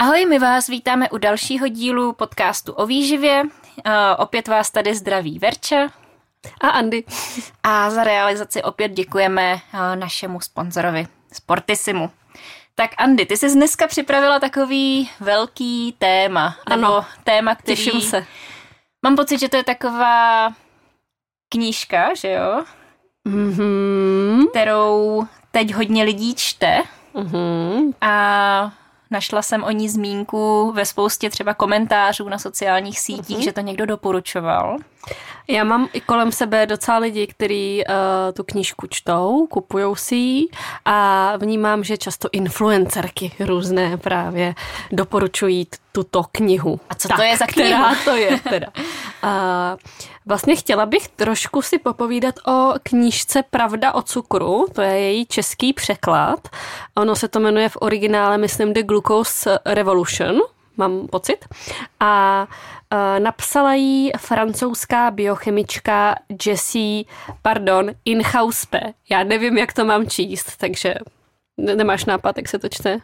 [0.00, 3.42] Ahoj, my vás vítáme u dalšího dílu podcastu o výživě.
[3.42, 5.88] Uh, opět vás tady zdraví Verča.
[6.60, 7.04] A Andy.
[7.62, 12.10] A za realizaci opět děkujeme uh, našemu sponzorovi Sportisimu.
[12.74, 16.56] Tak Andy, ty jsi dneska připravila takový velký téma.
[16.66, 16.76] Ano.
[16.76, 17.76] Nebo téma, který...
[17.76, 18.26] Těším se.
[19.02, 20.52] Mám pocit, že to je taková
[21.48, 22.64] knížka, že jo?
[23.24, 24.46] Mhm.
[24.50, 26.82] Kterou teď hodně lidí čte.
[27.14, 27.92] Mhm.
[28.00, 28.72] A
[29.10, 33.42] našla jsem o ní zmínku ve spoustě třeba komentářů na sociálních sítích, Mhm.
[33.44, 34.76] že to někdo doporučoval.
[35.50, 37.94] Já mám i kolem sebe docela lidi, kteří uh,
[38.32, 40.48] tu knížku čtou, kupují si ji
[40.84, 44.54] a vnímám, že často influencerky různé právě
[44.92, 46.80] doporučují tuto knihu.
[46.90, 47.68] A co to je za knihu?
[47.68, 48.66] Která to je teda.
[49.24, 49.30] Uh,
[50.26, 55.72] vlastně chtěla bych trošku si popovídat o knížce Pravda o cukru, to je její český
[55.72, 56.48] překlad.
[56.94, 60.40] Ono se to jmenuje v originále, myslím, The Glucose Revolution,
[60.76, 61.44] mám pocit.
[62.00, 62.46] A
[62.92, 66.14] uh, napsala ji francouzská biochemička
[66.46, 67.04] Jessie,
[67.42, 68.80] pardon, Inhauspe.
[69.10, 70.94] Já nevím, jak to mám číst, takže
[71.56, 73.00] ne- nemáš nápad, jak se to čte?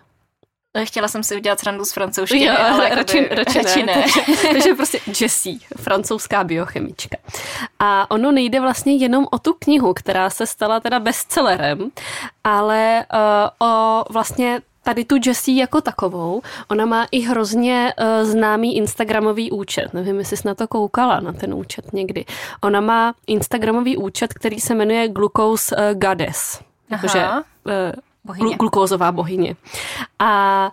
[0.84, 3.96] Chtěla jsem si udělat srandu z francouzštiny, Jo, ale radši, radši, radši ne.
[3.96, 4.02] ne.
[4.02, 7.16] Takže, takže prostě Jessie, francouzská biochemička.
[7.78, 11.90] A ono nejde vlastně jenom o tu knihu, která se stala teda bestsellerem,
[12.44, 13.06] ale
[13.60, 19.50] uh, o vlastně tady tu Jessie jako takovou, ona má i hrozně uh, známý Instagramový
[19.50, 19.94] účet.
[19.94, 22.24] Nevím, jestli jsi na to koukala, na ten účet někdy.
[22.62, 26.60] Ona má Instagramový účet, který se jmenuje Glucose uh, Goddess.
[26.90, 27.72] Jakože uh,
[28.24, 28.46] Bohyně.
[28.46, 29.56] glu- glukózová bohyně.
[30.18, 30.70] A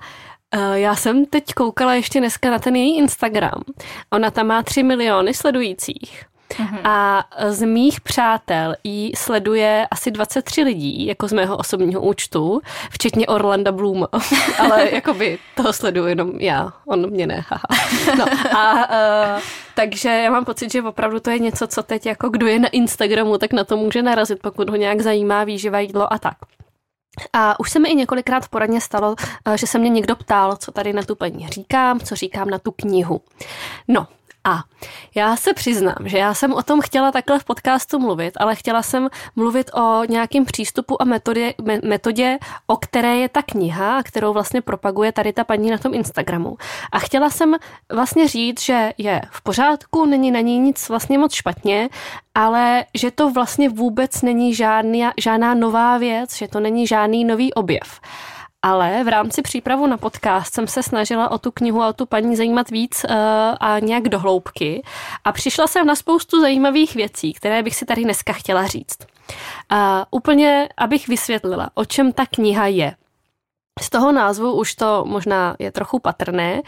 [0.52, 3.62] eh, já jsem teď koukala ještě dneska na ten její Instagram.
[4.12, 6.26] Ona tam má 3 miliony sledujících.
[6.84, 13.28] A z mých přátel jí sleduje asi 23 lidí, jako z mého osobního účtu, včetně
[13.28, 14.08] Orlanda Blooma.
[14.60, 17.46] Ale jakoby toho sleduju jenom já, on mě ne.
[17.48, 17.64] haha.
[18.18, 18.26] No,
[18.58, 19.42] a uh,
[19.76, 22.70] takže já mám pocit, že opravdu to je něco, co teď jako kdo je na
[22.70, 26.38] Instagramu, tak na to může narazit, pokud ho nějak zajímá výživa, jídlo a tak.
[27.34, 30.72] A už se mi i několikrát poradně stalo, eh, že se mě někdo ptal, co
[30.72, 33.22] tady na tu paní říkám, co říkám na tu knihu.
[33.88, 34.08] No
[34.44, 34.64] a
[35.16, 38.82] já se přiznám, že já jsem o tom chtěla takhle v podcastu mluvit, ale chtěla
[38.82, 42.38] jsem mluvit o nějakém přístupu a metodě, me, metodě,
[42.68, 46.58] o které je ta kniha, kterou vlastně propaguje tady ta paní na tom Instagramu.
[46.92, 47.56] A chtěla jsem
[47.92, 51.90] vlastně říct, že je v pořádku, není na ní nic vlastně moc špatně,
[52.36, 57.54] ale že to vlastně vůbec není žádný, žádná nová věc, že to není žádný nový
[57.54, 58.00] objev.
[58.66, 62.06] Ale v rámci přípravu na podcast jsem se snažila o tu knihu a o tu
[62.06, 63.16] paní zajímat víc uh,
[63.60, 64.84] a nějak do hloubky.
[65.24, 68.98] A přišla jsem na spoustu zajímavých věcí, které bych si tady dneska chtěla říct.
[69.72, 69.78] Uh,
[70.12, 72.96] úplně, abych vysvětlila, o čem ta kniha je.
[73.82, 76.62] Z toho názvu už to možná je trochu patrné,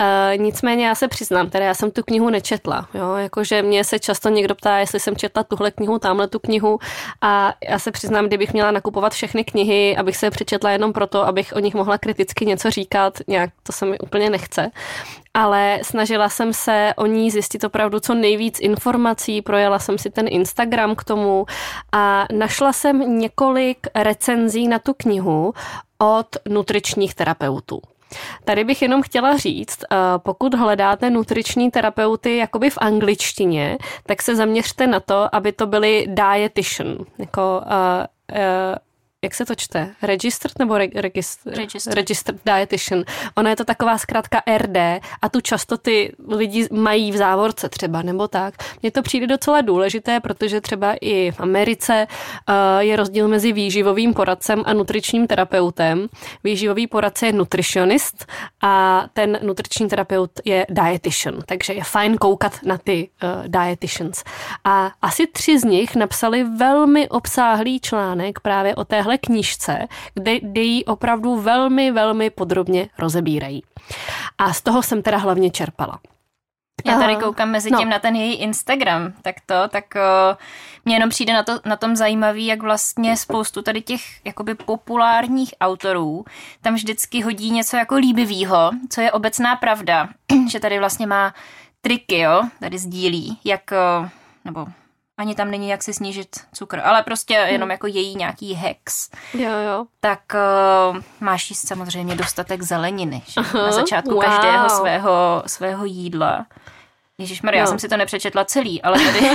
[0.00, 3.98] e, nicméně já se přiznám, teda já jsem tu knihu nečetla, jo, jakože mě se
[3.98, 6.78] často někdo ptá, jestli jsem četla tuhle knihu, tamhle tu knihu.
[7.20, 11.26] A já se přiznám, kdybych měla nakupovat všechny knihy, abych se je přečetla jenom proto,
[11.26, 14.70] abych o nich mohla kriticky něco říkat, nějak to se mi úplně nechce,
[15.34, 20.26] ale snažila jsem se o ní zjistit opravdu co nejvíc informací, projela jsem si ten
[20.28, 21.46] Instagram k tomu
[21.92, 25.54] a našla jsem několik recenzí na tu knihu
[25.98, 27.80] od nutričních terapeutů.
[28.44, 34.36] Tady bych jenom chtěla říct, eh, pokud hledáte nutriční terapeuty jakoby v angličtině, tak se
[34.36, 37.66] zaměřte na to, aby to byly dietitian, jako uh,
[38.38, 38.76] uh,
[39.24, 39.94] jak se to čte?
[40.02, 41.96] Registered nebo re- regist- Registered.
[41.96, 43.04] registered dietitian.
[43.36, 44.76] Ona je to taková zkrátka RD
[45.22, 48.54] a tu často ty lidi mají v závorce třeba nebo tak.
[48.82, 52.06] Mně to přijde docela důležité, protože třeba i v Americe
[52.48, 56.08] uh, je rozdíl mezi výživovým poradcem a nutričním terapeutem.
[56.44, 58.26] Výživový poradce je nutritionist
[58.62, 64.24] a ten nutriční terapeut je dietitian, takže je fajn koukat na ty uh, dietitians.
[64.64, 70.60] A asi tři z nich napsali velmi obsáhlý článek právě o téhle knížce, kde, kde
[70.60, 73.62] ji opravdu velmi, velmi podrobně rozebírají.
[74.38, 75.98] A z toho jsem teda hlavně čerpala.
[76.84, 77.78] Já tady koukám mezi No.
[77.78, 80.36] tím na ten její Instagram, tak to, tak o,
[80.84, 85.54] mně jenom přijde na, to, na tom zajímavý, jak vlastně spoustu tady těch jakoby populárních
[85.60, 86.24] autorů
[86.62, 90.08] tam vždycky hodí něco jako líbivýho, co je obecná pravda,
[90.50, 91.34] že tady vlastně má
[91.80, 94.08] triky, jo, tady sdílí, jak, o,
[94.44, 94.66] nebo
[95.18, 99.10] ani tam není jak si snížit cukr, ale prostě jenom jako její nějaký hex.
[99.34, 99.86] Jo, jo.
[100.00, 100.20] Tak
[100.94, 103.40] uh, máš jíst samozřejmě dostatek zeleniny že?
[103.40, 104.22] Aha, na začátku wow.
[104.24, 106.46] každého svého, svého jídla.
[107.18, 107.50] Ježíš no.
[107.52, 109.30] já jsem si to nepřečetla celý, ale tady,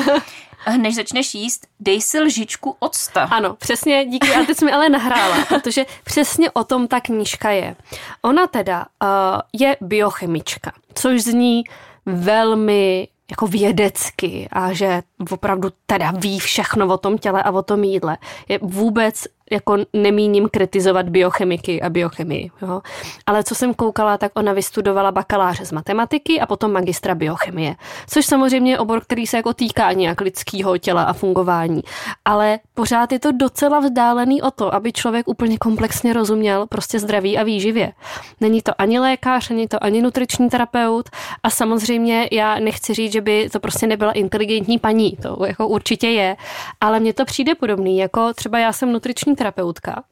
[0.78, 3.24] než začneš jíst, dej si lžičku octa.
[3.24, 7.50] Ano, přesně, díky, a teď jsi mi ale nahrála, protože přesně o tom ta knížka
[7.52, 7.76] je.
[8.22, 9.10] Ona teda uh,
[9.54, 11.64] je biochemička, což zní
[12.06, 15.02] velmi jako vědecky a že
[15.32, 18.18] opravdu teda ví všechno o tom těle a o tom jídle.
[18.48, 22.52] Je vůbec jako nemíním kritizovat biochemiky a biochemii.
[22.62, 22.82] Jo?
[23.26, 27.76] Ale co jsem koukala, tak ona vystudovala bakaláře z matematiky a potom magistra biochemie.
[28.08, 31.82] Což samozřejmě je obor, který se jako týká nějak lidského těla a fungování.
[32.26, 37.38] Ale pořád je to docela vzdálený o to, aby člověk úplně komplexně rozuměl prostě zdraví
[37.38, 37.94] a výživě.
[38.42, 41.10] Není to ani lékař, není to ani nutriční terapeut
[41.44, 45.18] a samozřejmě já nechci říct, že by to prostě nebyla inteligentní paní.
[45.22, 46.38] To jako určitě je.
[46.82, 50.04] Ale mně to přijde podobný, jako třeba já jsem nutriční terapeutka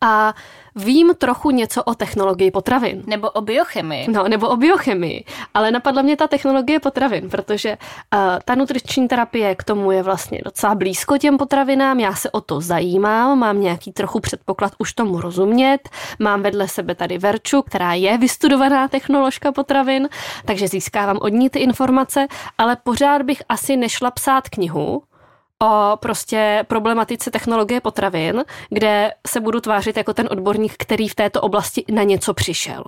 [0.00, 0.34] a
[0.76, 3.02] vím trochu něco o technologii potravin.
[3.06, 4.10] Nebo o biochemii.
[4.10, 5.24] No, nebo o biochemii.
[5.54, 10.40] Ale napadla mě ta technologie potravin, protože uh, ta nutriční terapie k tomu je vlastně
[10.44, 12.00] docela blízko těm potravinám.
[12.00, 15.88] Já se o to zajímám, mám nějaký trochu předpoklad už tomu rozumět.
[16.18, 20.08] Mám vedle sebe tady Verču, která je vystudovaná technoložka potravin,
[20.44, 22.26] takže získávám od ní ty informace,
[22.58, 25.02] ale pořád bych asi nešla psát knihu,
[25.64, 31.40] o prostě problematice technologie potravin, kde se budu tvářit jako ten odborník, který v této
[31.40, 32.84] oblasti na něco přišel.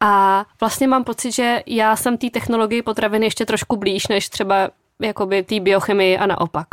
[0.00, 4.70] A vlastně mám pocit, že já jsem té technologii potravin ještě trošku blíž, než třeba
[5.02, 6.66] jakoby té biochemii a naopak.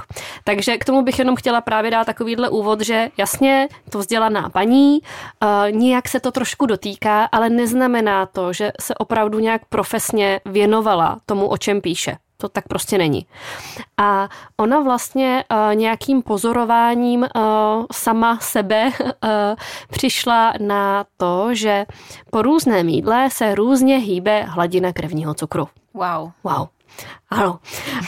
[0.43, 4.99] Takže k tomu bych jenom chtěla právě dát takovýhle úvod, že jasně, to vzdělaná paní,
[4.99, 11.17] uh, nijak se to trošku dotýká, ale neznamená to, že se opravdu nějak profesně věnovala
[11.25, 12.17] tomu, o čem píše.
[12.45, 13.25] To tak prostě není.
[13.97, 19.09] A ona vlastně uh, nějakým pozorováním uh, sama sebe uh,
[19.89, 21.85] přišla na to, že
[22.31, 25.67] po různém jídle se různě hýbe hladina krevního cukru.
[25.93, 26.31] Wow.
[26.43, 26.67] Wow.
[27.29, 27.59] Ano.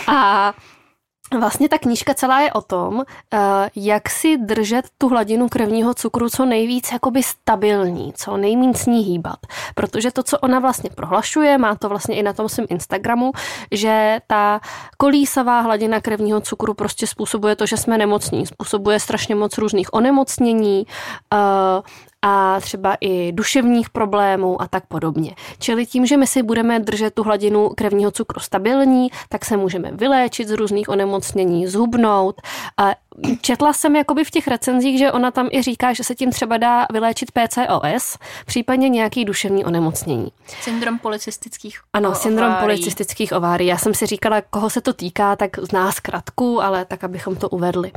[0.08, 0.54] A
[1.34, 3.04] Vlastně ta knížka celá je o tom,
[3.34, 3.38] eh,
[3.76, 9.04] jak si držet tu hladinu krevního cukru co nejvíc jakoby stabilní, co nejméně s ní
[9.04, 9.40] hýbat.
[9.76, 13.32] Protože to, co ona vlastně prohlašuje, má to vlastně i na tom svém Instagramu,
[13.72, 14.60] že ta
[14.98, 20.88] kolísavá hladina krevního cukru prostě způsobuje to, že jsme nemocní, způsobuje strašně moc různých onemocnění,
[21.34, 21.38] eh,
[22.22, 25.36] a třeba i duševních problémů a tak podobně.
[25.60, 29.92] Čili tím, že my si budeme držet tu hladinu krevního cukru stabilní, tak se můžeme
[29.92, 32.42] vyléčit z různých onemocnění, zhubnout.
[32.78, 32.92] A
[33.42, 36.58] četla jsem jakoby v těch recenzích, že ona tam i říká, že se tím třeba
[36.58, 40.32] dá vyléčit PCOS, případně nějaký duševní onemocnění.
[40.62, 42.22] Syndrom policistických Ano, ovárí.
[42.22, 43.68] syndrom policistických ovárií.
[43.68, 47.50] Já jsem si říkala, koho se to týká, tak zná zkratku, ale tak, abychom to
[47.50, 47.92] uvedli.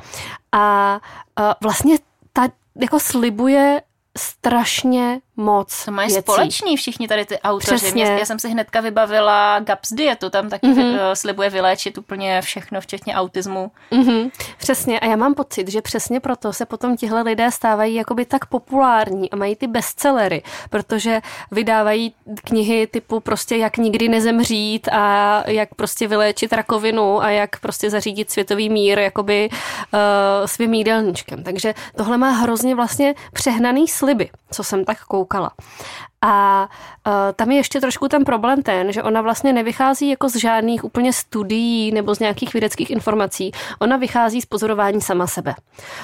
[0.52, 1.00] A,
[1.36, 1.96] a vlastně
[2.32, 2.48] ta
[2.80, 3.82] jako slibuje
[4.18, 6.20] strašně moc To mají věcí.
[6.22, 7.74] společný všichni tady ty autoři.
[7.76, 8.04] Přesně.
[8.04, 11.12] Mě, já jsem si hnedka vybavila GAPS dietu, tam taky mm-hmm.
[11.14, 13.70] slibuje vyléčit úplně všechno, včetně autismu.
[13.92, 14.30] Mm-hmm.
[14.58, 18.46] Přesně a já mám pocit, že přesně proto se potom tihle lidé stávají jakoby tak
[18.46, 25.74] populární a mají ty bestsellery, protože vydávají knihy typu prostě jak nikdy nezemřít a jak
[25.74, 29.98] prostě vyléčit rakovinu a jak prostě zařídit světový mír jakoby uh,
[30.46, 31.42] svým jídelníčkem.
[31.42, 35.19] Takže tohle má hrozně vlastně přehnaný sliby, co jsem tak koukala.
[36.22, 36.68] A
[37.06, 40.84] uh, tam je ještě trošku ten problém ten, že ona vlastně nevychází jako z žádných
[40.84, 43.52] úplně studií nebo z nějakých vědeckých informací.
[43.78, 45.54] Ona vychází z pozorování sama sebe.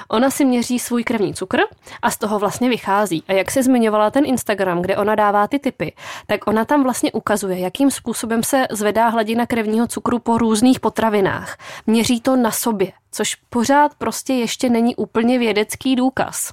[0.09, 1.59] Ona si měří svůj krevní cukr
[2.03, 3.25] a z toho vlastně vychází.
[3.29, 5.95] A jak se zmiňovala ten Instagram, kde ona dává ty typy,
[6.27, 11.56] tak ona tam vlastně ukazuje, jakým způsobem se zvedá hladina krevního cukru po různých potravinách.
[11.87, 16.53] Měří to na sobě, což pořád prostě ještě není úplně vědecký důkaz.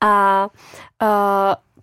[0.00, 0.46] A
[1.02, 1.08] uh,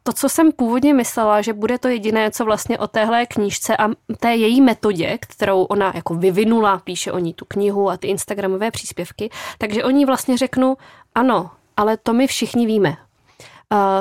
[0.07, 3.89] to, co jsem původně myslela, že bude to jediné, co vlastně o téhle knížce a
[4.19, 8.71] té její metodě, kterou ona jako vyvinula, píše o ní tu knihu a ty instagramové
[8.71, 10.77] příspěvky, takže o ní vlastně řeknu,
[11.15, 12.97] ano, ale to my všichni víme.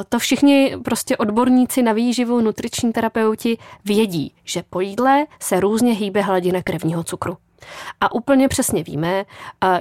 [0.08, 6.20] To všichni prostě odborníci na výživu, nutriční terapeuti vědí, že po jídle se různě hýbe
[6.22, 7.36] hladina krevního cukru.
[8.00, 9.24] A úplně přesně víme,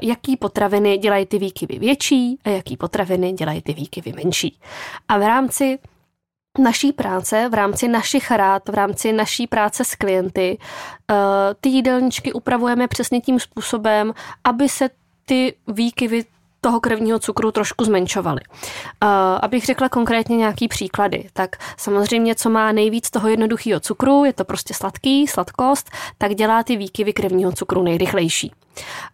[0.01, 4.60] jaký potraviny dělají ty výkyvy větší a jaký potraviny dělají ty výkyvy menší.
[5.08, 5.79] A v rámci
[6.57, 10.57] naší práce, v rámci našich rád, v rámci naší práce s klienty,
[11.62, 14.89] ty jídelníčky upravujeme přesně tím způsobem, aby se
[15.25, 16.24] ty výkyvy
[16.65, 18.41] toho krevního cukru trošku zmenšovaly.
[18.43, 19.09] Uh,
[19.41, 24.45] abych řekla konkrétně nějaký příklady, tak samozřejmě, co má nejvíc toho jednoduchého cukru, je to
[24.45, 28.51] prostě sladký, sladkost, tak dělá ty výkyvy krevního cukru nejrychlejší.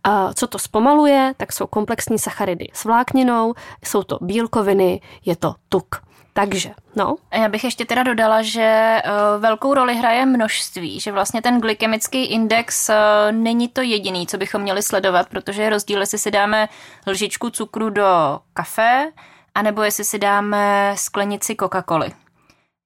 [0.08, 3.54] Uh, co to zpomaluje, tak jsou komplexní sacharidy s vlákninou,
[3.86, 6.11] jsou to bílkoviny, je to tuk.
[6.34, 7.16] Takže, no.
[7.34, 12.26] Já bych ještě teda dodala, že uh, velkou roli hraje množství, že vlastně ten glykemický
[12.26, 12.96] index uh,
[13.32, 16.70] není to jediný, co bychom měli sledovat, protože je rozdíl, jestli si dáme
[17.08, 19.12] lžičku cukru do kafe,
[19.56, 22.12] anebo jestli si dáme sklenici Coca-Coly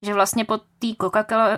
[0.06, 0.88] že vlastně po té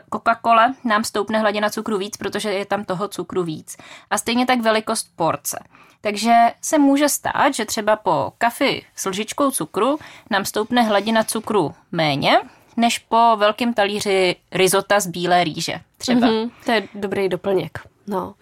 [0.10, 3.78] Coca-Cole nám stoupne hladina cukru víc, protože je tam toho cukru víc.
[4.10, 5.60] A stejně tak velikost porce.
[6.02, 10.00] Takže se může stát, že třeba po kafi s lžičkou cukru
[10.30, 12.40] nám stoupne hladina cukru méně,
[12.78, 15.80] než po velkém talíři risota z bílé rýže.
[15.98, 16.28] Třeba.
[16.28, 17.80] Mm-hmm, to je dobrý doplněk.
[18.08, 18.34] No.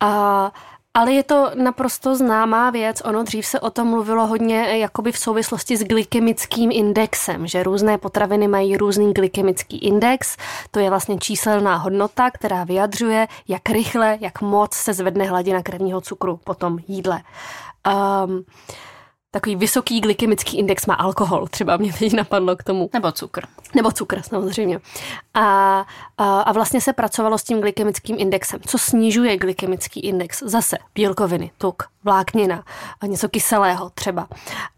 [0.00, 0.52] A
[0.94, 3.02] ale je to naprosto známá věc.
[3.04, 7.62] Ono dřív se o tom mluvilo hodně eh, jakoby v souvislosti s glykemickým indexem, že
[7.62, 10.36] různé potraviny mají různý glykemický index.
[10.70, 16.00] To je vlastně číselná hodnota, která vyjadřuje, jak rychle, jak moc se zvedne hladina krevního
[16.00, 17.22] cukru po tom jídle.
[18.26, 18.44] Um,
[19.30, 22.90] takový vysoký glykemický index má alkohol, třeba mě teď napadlo k tomu.
[22.92, 23.46] Nebo cukr.
[23.74, 24.80] Nebo cukr, samozřejmě.
[25.34, 25.86] A,
[26.18, 28.60] a, a vlastně se pracovalo s tím glykemickým indexem.
[28.66, 30.42] Co snižuje glykemický index?
[30.42, 32.64] Zase bílkoviny, tuk, vláknina,
[33.00, 34.28] a něco kyselého třeba.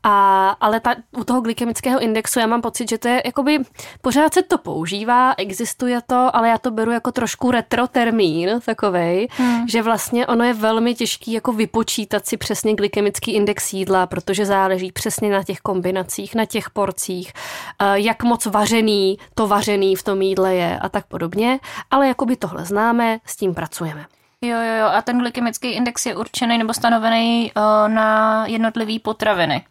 [0.03, 3.59] A, ale ta, u toho glykemického indexu já mám pocit, že to je jakoby,
[4.01, 9.29] pořád se to používá, existuje to, ale já to beru jako trošku retro termín takovej,
[9.31, 9.69] hmm.
[9.69, 14.93] že vlastně ono je velmi těžký jako vypočítat si přesně glykemický index jídla, protože záleží
[14.93, 20.23] přesně na těch kombinacích, na těch porcích, eh, jak moc vařený to vařený v tom
[20.23, 24.07] jídle je a tak podobně, ale jakoby tohle známe, s tím pracujeme.
[24.41, 24.87] Jo, jo, jo.
[24.87, 29.65] A ten glykemický index je určený nebo stanovený uh, na jednotlivý potraviny.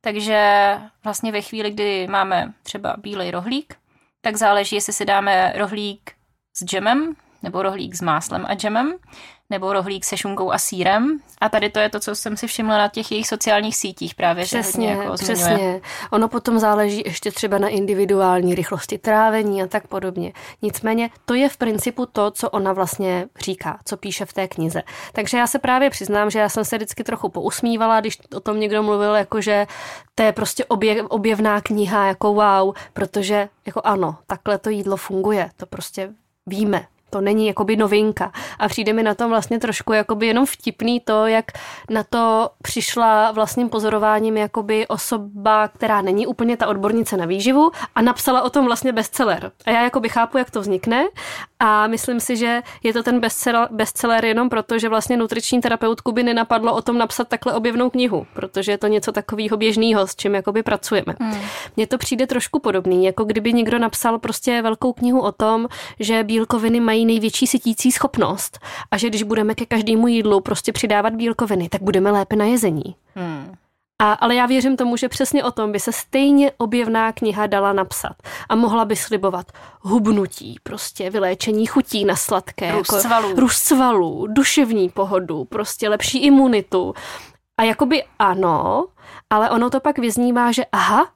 [0.00, 0.70] Takže
[1.04, 3.74] vlastně ve chvíli, kdy máme třeba bílej rohlík,
[4.20, 6.12] tak záleží, jestli si dáme rohlík
[6.56, 8.94] s džemem nebo rohlík s máslem a džemem
[9.50, 11.20] nebo rohlík se šunkou a sírem.
[11.40, 14.44] A tady to je to, co jsem si všimla na těch jejich sociálních sítích právě.
[14.44, 15.80] Přesně, že jako přesně.
[16.10, 20.32] Ono potom záleží ještě třeba na individuální rychlosti trávení a tak podobně.
[20.62, 24.82] Nicméně to je v principu to, co ona vlastně říká, co píše v té knize.
[25.12, 28.60] Takže já se právě přiznám, že já jsem se vždycky trochu pousmívala, když o tom
[28.60, 29.66] někdo mluvil, jako že
[30.14, 35.50] to je prostě objev, objevná kniha, jako wow, protože jako ano, takhle to jídlo funguje,
[35.56, 36.10] to prostě
[36.46, 38.32] víme, to není jakoby novinka.
[38.58, 41.44] A přijde mi na tom vlastně trošku jakoby jenom vtipný to, jak
[41.90, 48.02] na to přišla vlastním pozorováním jakoby osoba, která není úplně ta odbornice na výživu a
[48.02, 49.52] napsala o tom vlastně bestseller.
[49.66, 51.04] A já jakoby chápu, jak to vznikne
[51.60, 56.12] a myslím si, že je to ten bestseller, bestseller jenom proto, že vlastně nutriční terapeutku
[56.12, 60.16] by nenapadlo o tom napsat takhle objevnou knihu, protože je to něco takového běžného, s
[60.16, 61.14] čím jakoby pracujeme.
[61.20, 61.40] Hmm.
[61.76, 65.68] Mně to přijde trošku podobný, jako kdyby někdo napsal prostě velkou knihu o tom,
[66.00, 68.58] že bílkoviny mají největší sytící schopnost
[68.90, 72.96] a že když budeme ke každému jídlu prostě přidávat bílkoviny, tak budeme lépe na jezení.
[73.14, 73.54] Hmm.
[74.02, 77.72] A, ale já věřím tomu, že přesně o tom by se stejně objevná kniha dala
[77.72, 78.12] napsat.
[78.48, 82.72] A mohla by slibovat hubnutí, prostě vyléčení chutí na sladké.
[82.72, 83.34] Růst jako svalů.
[83.36, 86.94] Růst svalů, duševní pohodu, prostě lepší imunitu.
[87.56, 88.86] A jakoby ano,
[89.30, 91.08] ale ono to pak vyznívá, že aha,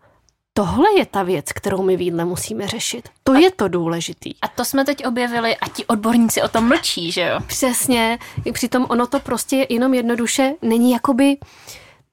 [0.53, 3.09] tohle je ta věc, kterou my výdle musíme řešit.
[3.25, 4.35] To a, je to důležitý.
[4.43, 7.41] A to jsme teď objevili a ti odborníci o tom mlčí, že jo?
[7.47, 8.19] Přesně.
[8.53, 11.37] Přitom ono to prostě jenom jednoduše není jakoby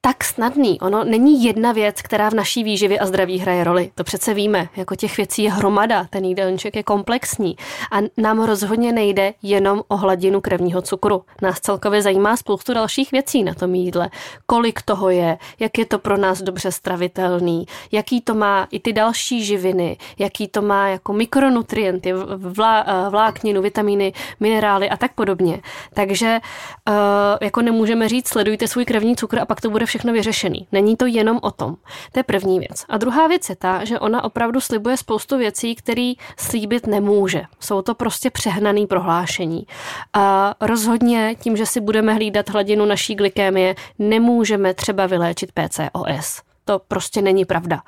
[0.02, 0.80] tak snadný.
[0.80, 3.90] Ono není jedna věc, která v naší výživě a zdraví hraje roli.
[3.94, 4.68] To přece víme.
[4.76, 6.06] Jako těch věcí je hromada.
[6.10, 7.56] Ten jídelníček je komplexní.
[7.92, 11.24] A nám rozhodně nejde jenom o hladinu krevního cukru.
[11.42, 14.10] Nás celkově zajímá spoustu dalších věcí na tom jídle.
[14.46, 18.92] Kolik toho je, jak je to pro nás dobře stravitelný, jaký to má i ty
[18.92, 25.60] další živiny, jaký to má jako mikronutrienty, vlá, eh, vlákninu, vitamíny, minerály a tak podobně.
[25.94, 26.40] Takže
[26.88, 26.94] uh,
[27.40, 30.66] jako nemůžeme říct, sledujte svůj krevní cukr a pak to bude všechno vyřešený.
[30.72, 31.76] Není to jenom o tom.
[32.12, 32.84] To je první věc.
[32.88, 37.42] A druhá věc je ta, že ona opravdu slibuje spoustu věcí, které slíbit nemůže.
[37.60, 39.66] Jsou to prostě přehnaný prohlášení.
[40.12, 46.80] A rozhodně tím, že si budeme hlídat hladinu naší glykémie, nemůžeme třeba vyléčit PCOS to
[46.88, 47.82] prostě není pravda.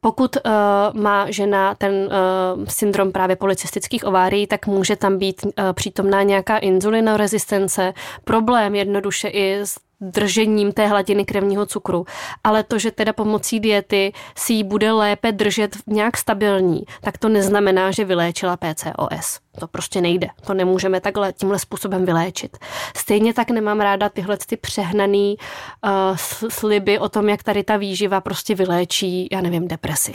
[0.00, 5.50] Pokud uh, má žena ten uh, syndrom právě policistických ovárií, tak může tam být uh,
[5.72, 12.04] přítomná nějaká inzulinorezistence, problém jednoduše i s držením té hladiny krevního cukru,
[12.44, 17.28] ale to, že teda pomocí diety si ji bude lépe držet nějak stabilní, tak to
[17.28, 19.40] neznamená, že vyléčila PCOS.
[19.60, 20.28] To prostě nejde.
[20.46, 22.56] To nemůžeme takhle tímhle způsobem vyléčit.
[22.96, 25.36] Stejně tak nemám ráda tyhle ty přehnaný
[25.84, 26.16] uh,
[26.48, 30.12] sliby o tom, jak tady ta výživa prostě vyléčí, já nevím, depresi.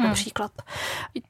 [0.00, 0.08] Hmm.
[0.08, 0.52] Například.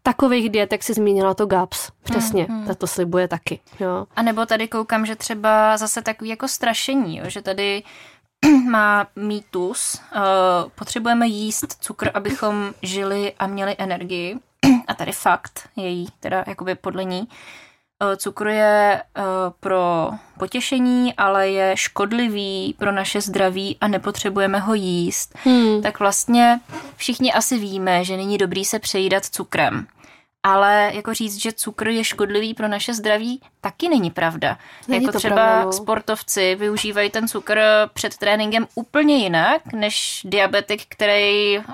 [0.02, 2.74] Takových diet, jak jsi zmínila to GAPS, přesně, hmm, hmm.
[2.74, 3.60] to slibuje taky.
[3.80, 4.06] Jo.
[4.16, 7.82] A nebo tady koukám, že třeba zase takový jako strašení, jo, že tady
[8.70, 10.00] má mýtus.
[10.16, 14.38] Uh, potřebujeme jíst cukr, abychom žili a měli energii.
[14.86, 17.28] A tady fakt je jí, teda jakoby podle ní.
[18.02, 19.24] Uh, cukr je uh,
[19.60, 25.34] pro potěšení, ale je škodlivý pro naše zdraví a nepotřebujeme ho jíst.
[25.44, 25.82] Hmm.
[25.82, 26.60] Tak vlastně
[26.96, 29.86] všichni asi víme, že není dobrý se přejídat cukrem
[30.44, 34.58] ale jako říct, že cukr je škodlivý pro naše zdraví, taky není pravda.
[34.88, 35.72] Není jako třeba pravda, no.
[35.72, 37.60] sportovci využívají ten cukr
[37.94, 41.64] před tréninkem úplně jinak, než diabetik, který uh,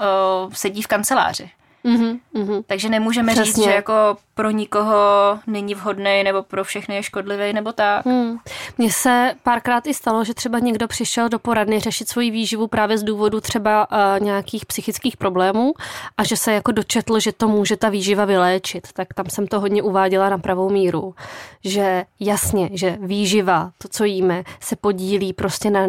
[0.53, 1.50] sedí v kanceláři.
[1.85, 2.62] Mm-hmm, mm-hmm.
[2.67, 3.53] Takže nemůžeme Přesně.
[3.53, 8.06] říct, že jako pro nikoho není vhodný nebo pro všechny je škodlivý nebo tak.
[8.06, 8.38] Hmm.
[8.78, 12.99] Mně se párkrát i stalo, že třeba někdo přišel do poradny řešit svoji výživu právě
[12.99, 15.73] z důvodu třeba uh, nějakých psychických problémů
[16.16, 18.88] a že se jako dočetl, že to může ta výživa vyléčit.
[18.92, 21.14] Tak tam jsem to hodně uváděla na pravou míru.
[21.64, 25.80] Že jasně, že výživa, to, co jíme, se podílí prostě na,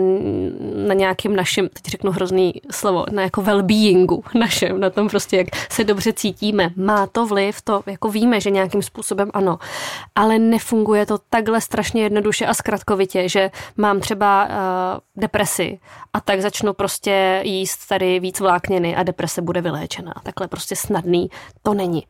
[0.87, 5.47] na nějakým našem, teď řeknu hrozný slovo, na jako well-beingu našem, na tom prostě, jak
[5.69, 6.69] se dobře cítíme.
[6.75, 9.59] Má to vliv, to jako víme, že nějakým způsobem ano,
[10.15, 14.51] ale nefunguje to takhle strašně jednoduše a zkratkovitě, že mám třeba uh,
[15.15, 15.79] depresi
[16.13, 20.13] a tak začnu prostě jíst tady víc vlákněny a deprese bude vyléčená.
[20.23, 21.29] Takhle prostě snadný
[21.63, 22.07] to není.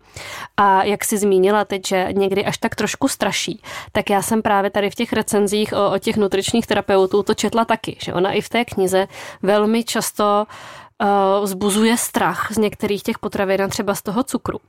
[0.58, 3.62] A jak si zmínila teď, že někdy až tak trošku straší,
[3.92, 7.66] tak já jsem právě tady v těch recenzích o, o těch nutričních terapeutů to četla
[7.66, 9.08] taky, že ona i v té knize
[9.42, 10.46] velmi často
[11.42, 14.60] vzbuzuje strach z některých těch potravin, třeba z toho cukru.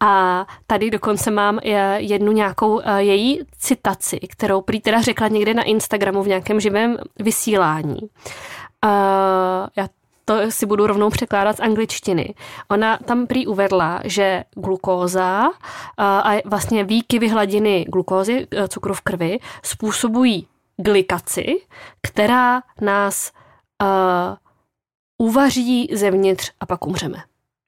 [0.00, 5.54] A tady dokonce mám eh, jednu nějakou uh, její citaci, kterou prý teda řekla někde
[5.54, 7.98] na Instagramu v nějakém živém vysílání.
[9.76, 9.88] Já
[10.24, 12.34] to si budu rovnou překládat z angličtiny.
[12.70, 15.50] Ona tam prý uvedla, že glukóza
[15.98, 21.56] a vlastně výkyvy hladiny glukózy, cukru v krvi, způsobují glikaci,
[22.02, 23.32] která nás
[23.82, 24.36] uh,
[25.18, 27.18] uvaří zevnitř a pak umřeme.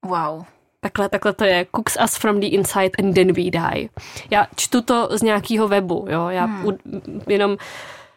[0.06, 0.44] Wow.
[0.80, 1.66] Takhle, takhle to je.
[1.76, 3.88] Cooks us from the inside and then we die.
[4.30, 6.28] Já čtu to z nějakého webu, jo.
[6.28, 6.66] Já hmm.
[6.66, 6.78] u,
[7.30, 7.56] jenom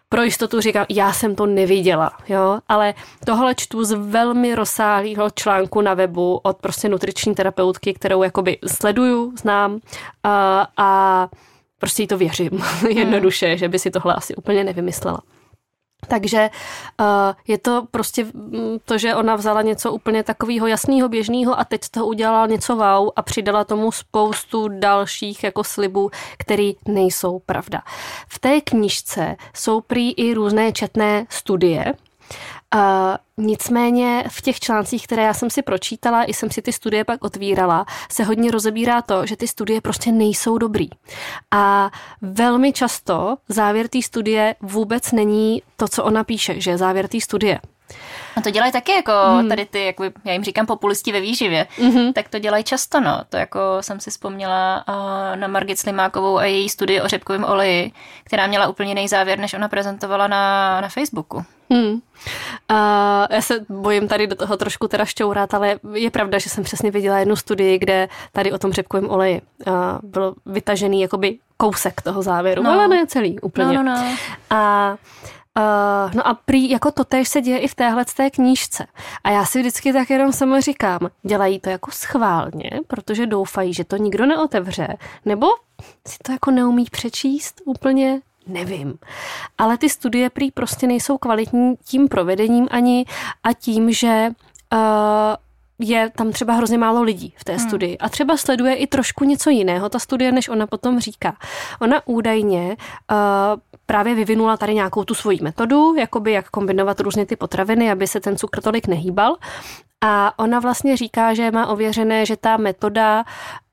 [0.10, 2.94] pro jistotu říkám, já jsem to neviděla, jo, ale
[3.26, 9.34] tohle čtu z velmi rozsáhlého článku na webu od prostě nutriční terapeutky, kterou jakoby sleduju,
[9.38, 9.80] znám
[10.24, 11.30] a, a
[11.80, 13.58] prostě jí to věřím jednoduše, hmm.
[13.58, 15.22] že by si tohle asi úplně nevymyslela.
[16.08, 16.50] Takže
[17.00, 17.06] uh,
[17.48, 21.84] je to prostě mm, to, že ona vzala něco úplně takového jasného, běžného a teď
[21.84, 27.82] z toho udělala něco wow a přidala tomu spoustu dalších jako slibů, které nejsou pravda.
[28.28, 31.94] V té knižce jsou prý i různé četné studie,
[32.76, 37.04] Uh, nicméně v těch článcích, které já jsem si pročítala, i jsem si ty studie
[37.04, 40.88] pak otvírala, se hodně rozebírá to, že ty studie prostě nejsou dobrý.
[41.52, 41.90] A
[42.22, 47.60] velmi často závěr té studie vůbec není to, co ona píše, že závěr té studie.
[48.36, 49.50] A to dělají taky jako hmm.
[49.50, 52.14] tady ty, jak já jim říkám populisti ve výživě, mm-hmm.
[52.14, 53.22] tak to dělají často, no.
[53.30, 54.84] To jako jsem si vzpomněla
[55.36, 57.92] na Margit Slimákovou a její studii o řepkovém oleji,
[58.24, 61.46] která měla úplně jiný závěr, než ona prezentovala na, na Facebooku.
[61.72, 61.92] Hmm.
[61.92, 62.00] Uh,
[63.30, 66.92] já se bojím tady do toho trošku teda šťourat, ale je pravda, že jsem přesně
[66.92, 72.22] viděla jednu studii, kde tady o tom řepkovém oleji uh, byl vytažený jakoby kousek toho
[72.22, 72.72] závěru, no.
[72.72, 73.78] ale ne celý úplně.
[73.78, 74.16] No, no, no.
[74.50, 74.96] A
[75.58, 78.86] Uh, no a prý jako to tež se děje i v téhle té knížce.
[79.24, 83.84] A já si vždycky tak jenom sama říkám, dělají to jako schválně, protože doufají, že
[83.84, 84.88] to nikdo neotevře,
[85.26, 85.48] nebo
[86.08, 88.94] si to jako neumí přečíst úplně nevím.
[89.58, 93.06] Ale ty studie prý prostě nejsou kvalitní tím provedením ani
[93.44, 94.30] a tím, že
[94.74, 94.80] uh,
[95.80, 97.68] je tam třeba hrozně málo lidí v té hmm.
[97.68, 101.38] studii a třeba sleduje i trošku něco jiného ta studie, než ona potom říká.
[101.82, 102.78] Ona údajně
[103.12, 103.18] uh,
[103.86, 108.20] právě vyvinula tady nějakou tu svoji metodu, jakoby jak kombinovat různě ty potraviny, aby se
[108.20, 109.36] ten cukr tolik nehýbal.
[110.02, 113.24] A ona vlastně říká, že má ověřené, že ta metoda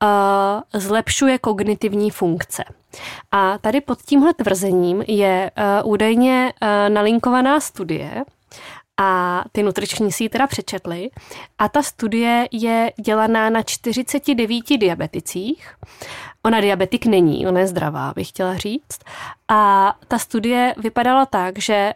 [0.03, 2.65] uh, zlepšuje kognitivní funkce.
[3.33, 5.51] A tady pod tímhle tvrzením je
[5.83, 8.25] uh, údajně uh, nalinkovaná studie,
[9.01, 11.11] a ty nutriční si ji teda přečetli.
[11.59, 15.75] A ta studie je dělaná na 49 diabeticích.
[16.43, 18.99] Ona diabetik není, ona je zdravá, bych chtěla říct.
[19.49, 21.93] A ta studie vypadala tak, že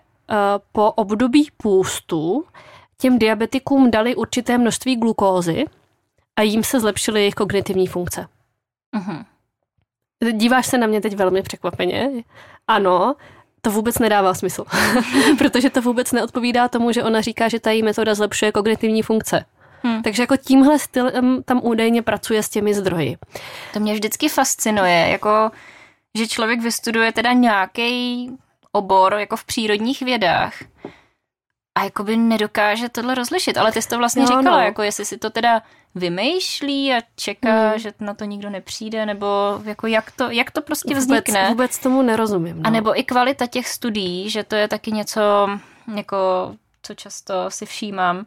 [0.72, 2.44] po období půstu
[3.00, 5.64] těm diabetikům dali určité množství glukózy
[6.36, 8.26] a jim se zlepšily jejich kognitivní funkce.
[8.96, 9.24] Uh-huh.
[10.32, 12.10] Díváš se na mě teď velmi překvapeně.
[12.68, 13.14] Ano,
[13.62, 14.64] to vůbec nedává smysl,
[15.38, 19.44] protože to vůbec neodpovídá tomu, že ona říká, že ta její metoda zlepšuje kognitivní funkce.
[19.82, 20.02] Hmm.
[20.02, 23.16] Takže jako tímhle stylem tam údajně pracuje s těmi zdroji.
[23.72, 25.50] To mě vždycky fascinuje, jako
[26.14, 28.30] že člověk vystuduje teda nějaký
[28.72, 30.54] obor jako v přírodních vědách
[31.74, 33.58] a jakoby nedokáže tohle rozlišit.
[33.58, 34.64] Ale ty jsi to vlastně jo, říkala, no.
[34.64, 35.62] jako jestli si to teda
[35.94, 37.78] vymýšlí a čeká, hmm.
[37.78, 41.40] že na to nikdo nepřijde, nebo jako jak to, jak to prostě vznikne.
[41.40, 42.62] Vůbec, vůbec tomu nerozumím.
[42.62, 42.66] No.
[42.66, 45.20] A nebo i kvalita těch studií, že to je taky něco,
[45.94, 46.16] jako,
[46.82, 48.26] co často si všímám,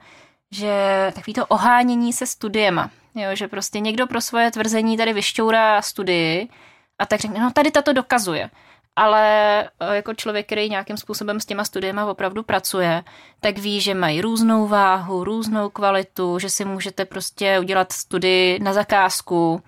[0.52, 0.74] že
[1.16, 2.90] takový to ohánění se studiema.
[3.16, 6.50] Jo, že prostě někdo pro svoje tvrzení tady vyšťourá studii
[7.00, 8.50] a tak řekne, no tady tato dokazuje
[8.96, 13.04] ale eh, jako člověk, který nějakým způsobem s těma studiema opravdu pracuje,
[13.40, 18.74] tak ví, že mají různou váhu, různou kvalitu, že si můžete prostě udělat studii na
[18.74, 19.64] zakázku.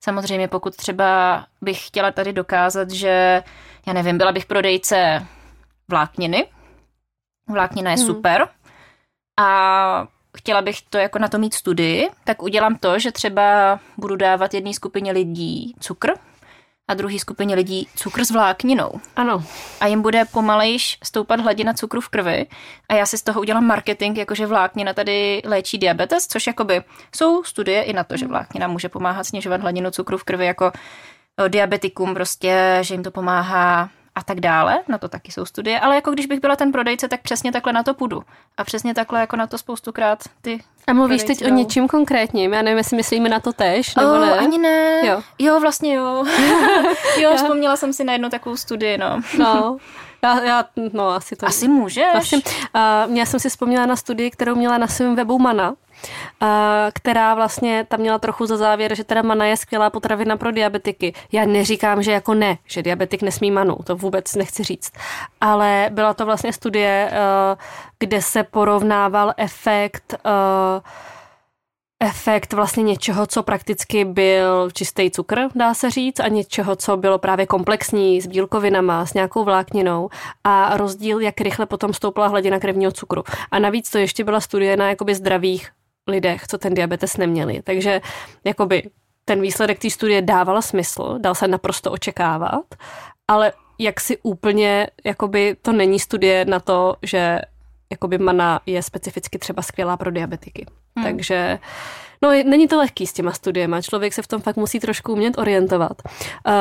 [0.00, 3.42] Samozřejmě pokud třeba bych chtěla tady dokázat, že,
[3.86, 5.26] já nevím, byla bych prodejce
[5.88, 6.46] vlákniny,
[7.48, 8.06] vláknina je hmm.
[8.06, 8.48] super
[9.40, 14.16] a chtěla bych to jako na to mít studii, tak udělám to, že třeba budu
[14.16, 16.12] dávat jedné skupině lidí cukr,
[16.88, 19.00] a druhé skupině lidí cukr s vlákninou.
[19.16, 19.44] Ano.
[19.80, 22.46] A jim bude pomalejš stoupat hladina cukru v krvi
[22.88, 26.82] a já si z toho udělám marketing, jakože vláknina tady léčí diabetes, což jakoby
[27.16, 30.72] jsou studie i na to, že vláknina může pomáhat snižovat hladinu cukru v krvi jako
[31.48, 35.94] diabetikum prostě, že jim to pomáhá a tak dále, na to taky jsou studie, ale
[35.94, 38.22] jako když bych byla ten prodejce, tak přesně takhle na to půjdu.
[38.56, 41.46] A přesně takhle jako na to spoustukrát ty A mluvíš teď jdou.
[41.46, 42.52] o něčím konkrétním?
[42.52, 44.38] Já nevím, jestli myslíme na to tež, nebo oh, ne?
[44.38, 45.06] ani ne.
[45.06, 46.24] Jo, jo vlastně jo.
[47.20, 49.20] jo, vzpomněla jsem si na jednu takovou studii, no.
[49.38, 49.76] no.
[50.22, 51.46] Já, já, no asi to...
[51.46, 52.04] Asi můžeš.
[52.12, 52.38] Vlastně,
[53.08, 55.74] uh, já jsem si vzpomněla na studii, kterou měla na svém webu Mana,
[56.94, 61.14] která vlastně tam měla trochu za závěr, že teda mana je skvělá potravina pro diabetiky.
[61.32, 64.92] Já neříkám, že jako ne, že diabetik nesmí manu, to vůbec nechci říct.
[65.40, 67.12] Ale byla to vlastně studie,
[67.98, 70.14] kde se porovnával efekt
[72.00, 77.18] efekt vlastně něčeho, co prakticky byl čistý cukr, dá se říct, a něčeho, co bylo
[77.18, 80.10] právě komplexní s bílkovinama, s nějakou vlákninou
[80.44, 83.24] a rozdíl, jak rychle potom stoupla hladina krevního cukru.
[83.50, 85.70] A navíc to ještě byla studie na jakoby zdravých
[86.08, 87.62] lidech, co ten diabetes neměli.
[87.62, 88.00] Takže
[88.44, 88.90] jakoby
[89.24, 92.64] ten výsledek té studie dával smysl, dal se naprosto očekávat,
[93.28, 97.40] ale jak si úplně, jakoby to není studie na to, že
[97.90, 100.66] jakoby mana je specificky třeba skvělá pro diabetiky.
[100.96, 101.06] Hmm.
[101.06, 101.58] Takže
[102.22, 105.38] No, není to lehký s těma studiema, člověk se v tom fakt musí trošku umět
[105.38, 106.02] orientovat.
[106.04, 106.52] Uh,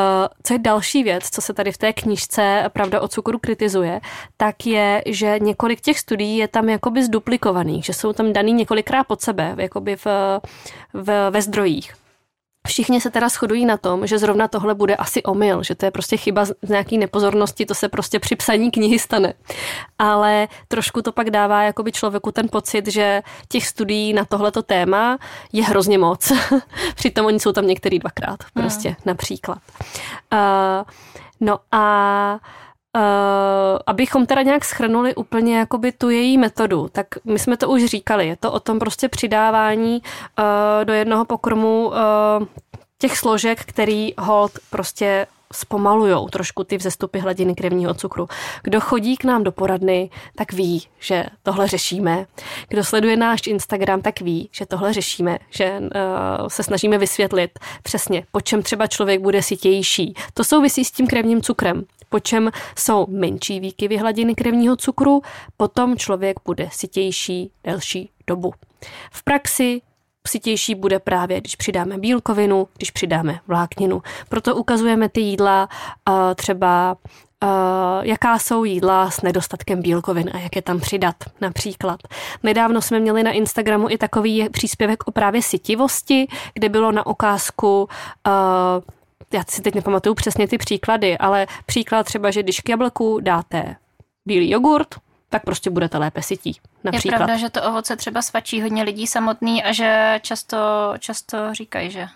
[0.43, 4.01] co je další věc, co se tady v té knižce Pravda o cukru kritizuje,
[4.37, 9.03] tak je, že několik těch studií je tam jakoby zduplikovaných, že jsou tam daný několikrát
[9.03, 10.05] pod sebe, jakoby v,
[10.93, 12.06] v, ve zdrojích.
[12.67, 15.91] Všichni se teda shodují na tom, že zrovna tohle bude asi omyl, že to je
[15.91, 19.33] prostě chyba z nějaký nepozornosti, to se prostě při psaní knihy stane.
[19.99, 25.17] Ale trošku to pak dává jakoby člověku ten pocit, že těch studií na tohleto téma
[25.53, 26.31] je hrozně moc.
[26.95, 28.97] Přitom oni jsou tam některý dvakrát, prostě hmm.
[29.05, 29.57] například.
[30.33, 30.91] Uh,
[31.39, 32.66] no a Uh,
[33.85, 38.27] abychom teda nějak schrnuli úplně jakoby tu její metodu, tak my jsme to už říkali,
[38.27, 41.95] je to o tom prostě přidávání uh, do jednoho pokrmu uh,
[42.97, 48.27] těch složek, který hold prostě zpomalujou trošku ty vzestupy hladiny krevního cukru.
[48.63, 52.25] Kdo chodí k nám do poradny, tak ví, že tohle řešíme.
[52.67, 58.23] Kdo sleduje náš Instagram, tak ví, že tohle řešíme, že uh, se snažíme vysvětlit přesně,
[58.31, 60.13] po čem třeba člověk bude sitější.
[60.33, 65.21] To souvisí s tím krevním cukrem po čem jsou menší výkyvy hladiny krevního cukru,
[65.57, 68.53] potom člověk bude sytější delší dobu.
[69.11, 69.81] V praxi
[70.27, 74.01] sytější bude právě, když přidáme bílkovinu, když přidáme vlákninu.
[74.29, 75.69] Proto ukazujeme ty jídla
[76.35, 76.97] třeba
[77.43, 77.49] Uh,
[78.05, 81.99] jaká jsou jídla s nedostatkem bílkovin a jak je tam přidat například.
[82.43, 87.81] Nedávno jsme měli na Instagramu i takový příspěvek o právě sytivosti, kde bylo na okázku
[88.27, 88.33] uh,
[89.33, 93.75] já si teď nepamatuju přesně ty příklady, ale příklad třeba, že když k jablku dáte
[94.25, 94.95] bílý jogurt,
[95.29, 96.57] tak prostě budete lépe sytí.
[96.83, 97.13] Například.
[97.13, 100.57] Je pravda, že to ovoce třeba svačí hodně lidí samotný a že často,
[100.99, 102.07] často říkají, že,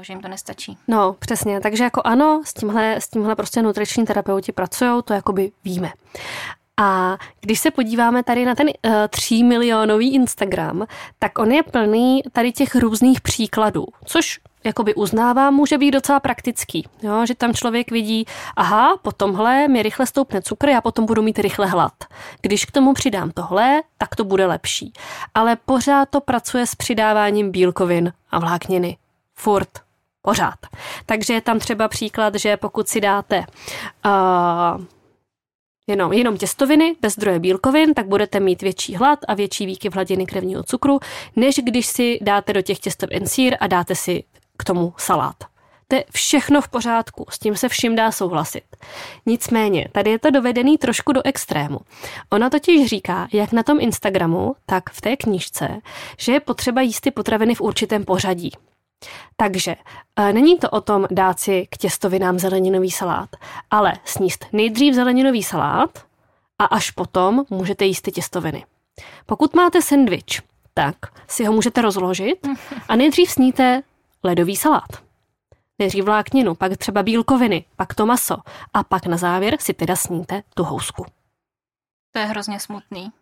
[0.00, 0.78] že jim to nestačí.
[0.88, 1.60] No, přesně.
[1.60, 5.92] Takže jako ano, s tímhle, s tímhle prostě nutriční terapeuti pracují, to jakoby víme.
[6.76, 10.86] A když se podíváme tady na ten uh, tří milionový Instagram,
[11.18, 16.88] tak on je plný tady těch různých příkladů, což jakoby uznává, může být docela praktický.
[17.02, 17.26] Jo?
[17.26, 18.24] Že tam člověk vidí,
[18.56, 21.92] aha, po tomhle mi rychle stoupne cukr, já potom budu mít rychle hlad.
[22.40, 24.92] Když k tomu přidám tohle, tak to bude lepší.
[25.34, 28.96] Ale pořád to pracuje s přidáváním bílkovin a vlákniny.
[29.34, 29.68] Furt.
[30.22, 30.58] Pořád.
[31.06, 33.44] Takže je tam třeba příklad, že pokud si dáte
[34.06, 34.84] uh,
[35.86, 40.26] jenom, jenom těstoviny bez zdroje bílkovin, tak budete mít větší hlad a větší výkyv hladiny
[40.26, 41.00] krevního cukru,
[41.36, 44.24] než když si dáte do těch těstovin sír a dáte si
[44.62, 45.36] k tomu salát.
[45.88, 48.64] To je všechno v pořádku, s tím se vším dá souhlasit.
[49.26, 51.78] Nicméně, tady je to dovedený trošku do extrému.
[52.30, 55.68] Ona totiž říká, jak na tom Instagramu, tak v té knížce,
[56.18, 58.52] že je potřeba jíst ty potraviny v určitém pořadí.
[59.36, 59.74] Takže
[60.16, 63.28] e, není to o tom dát si k těstovinám zeleninový salát,
[63.70, 65.98] ale sníst nejdřív zeleninový salát
[66.58, 68.64] a až potom můžete jíst ty těstoviny.
[69.26, 70.40] Pokud máte sendvič,
[70.74, 70.96] tak
[71.28, 72.46] si ho můžete rozložit
[72.88, 73.82] a nejdřív sníte
[74.24, 75.02] ledový salát.
[75.78, 78.36] Nejdřív vlákninu, pak třeba bílkoviny, pak to maso
[78.74, 81.06] a pak na závěr si teda sníte tu housku.
[82.12, 83.12] To je hrozně smutný.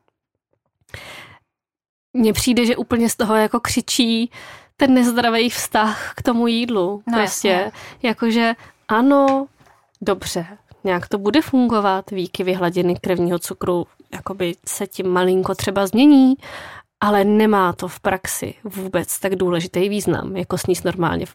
[2.13, 4.31] Mně přijde, že úplně z toho jako křičí
[4.77, 7.03] ten nezdravý vztah k tomu jídlu.
[7.07, 7.73] No, prostě, jasně.
[8.03, 8.55] jakože
[8.89, 9.47] ano,
[10.01, 16.35] dobře, nějak to bude fungovat, výkyvy hladiny krevního cukru jakoby se tím malinko třeba změní,
[17.01, 21.27] ale nemá to v praxi vůbec tak důležitý význam, jako sníst normálně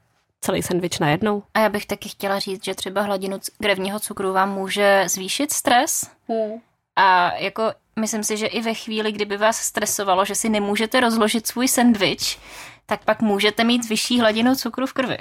[0.41, 1.43] celý sendvič najednou.
[1.53, 6.09] A já bych taky chtěla říct, že třeba hladinu krevního cukru vám může zvýšit stres.
[6.29, 6.61] Hmm.
[6.95, 7.63] A jako
[7.99, 12.39] myslím si, že i ve chvíli, kdyby vás stresovalo, že si nemůžete rozložit svůj sendvič,
[12.85, 15.17] tak pak můžete mít vyšší hladinu cukru v krvi.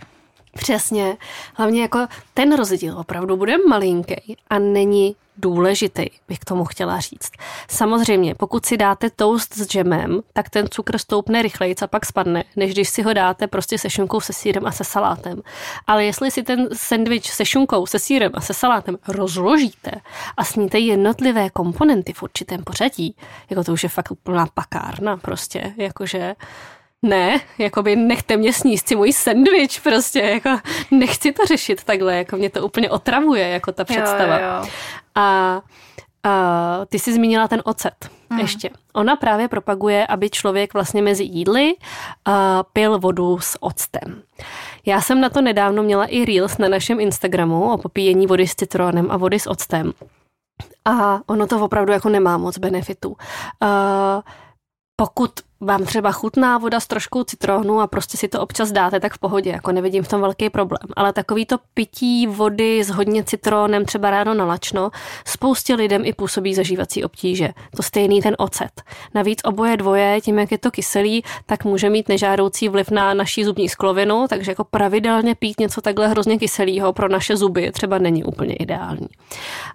[0.55, 1.17] Přesně.
[1.55, 7.31] Hlavně jako ten rozdíl opravdu bude malinký a není důležitý, bych k tomu chtěla říct.
[7.69, 12.45] Samozřejmě, pokud si dáte toast s džemem, tak ten cukr stoupne rychleji a pak spadne,
[12.57, 15.43] než když si ho dáte prostě se šunkou, se sírem a se salátem.
[15.87, 19.91] Ale jestli si ten sendvič se šunkou, se sírem a se salátem rozložíte
[20.37, 23.17] a sníte jednotlivé komponenty v určitém pořadí,
[23.51, 26.35] jako to už je fakt úplná pakárna prostě, jakože
[27.05, 30.51] ne, jakoby nechte mě sníst si můj sendvič prostě, jako
[30.91, 34.39] nechci to řešit takhle, jako mě to úplně otravuje, jako ta představa.
[34.39, 34.69] Jo, jo.
[35.15, 35.61] A,
[36.23, 38.41] a ty jsi zmínila ten ocet hmm.
[38.41, 38.71] ještě.
[38.93, 41.75] Ona právě propaguje, aby člověk vlastně mezi jídly
[42.25, 44.23] a pil vodu s octem.
[44.87, 48.55] Já jsem na to nedávno měla i reels na našem Instagramu o popíjení vody s
[48.55, 49.93] citronem a vody s octem.
[50.85, 53.09] A ono to opravdu jako nemá moc benefitů.
[53.09, 54.23] Uh,
[54.97, 55.31] pokud
[55.65, 59.19] vám třeba chutná voda s troškou citronu a prostě si to občas dáte, tak v
[59.19, 60.89] pohodě, jako nevidím v tom velký problém.
[60.97, 64.91] Ale takový to pití vody s hodně citronem třeba ráno na lačno
[65.27, 67.49] spoustě lidem i působí zažívací obtíže.
[67.77, 68.83] To stejný ten ocet.
[69.15, 73.45] Navíc oboje dvoje, tím jak je to kyselý, tak může mít nežádoucí vliv na naší
[73.45, 78.25] zubní sklovinu, takže jako pravidelně pít něco takhle hrozně kyselého pro naše zuby třeba není
[78.25, 79.09] úplně ideální.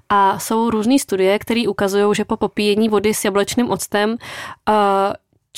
[0.09, 4.75] A jsou různé studie, které ukazují, že po popíjení vody s jablečným octem uh,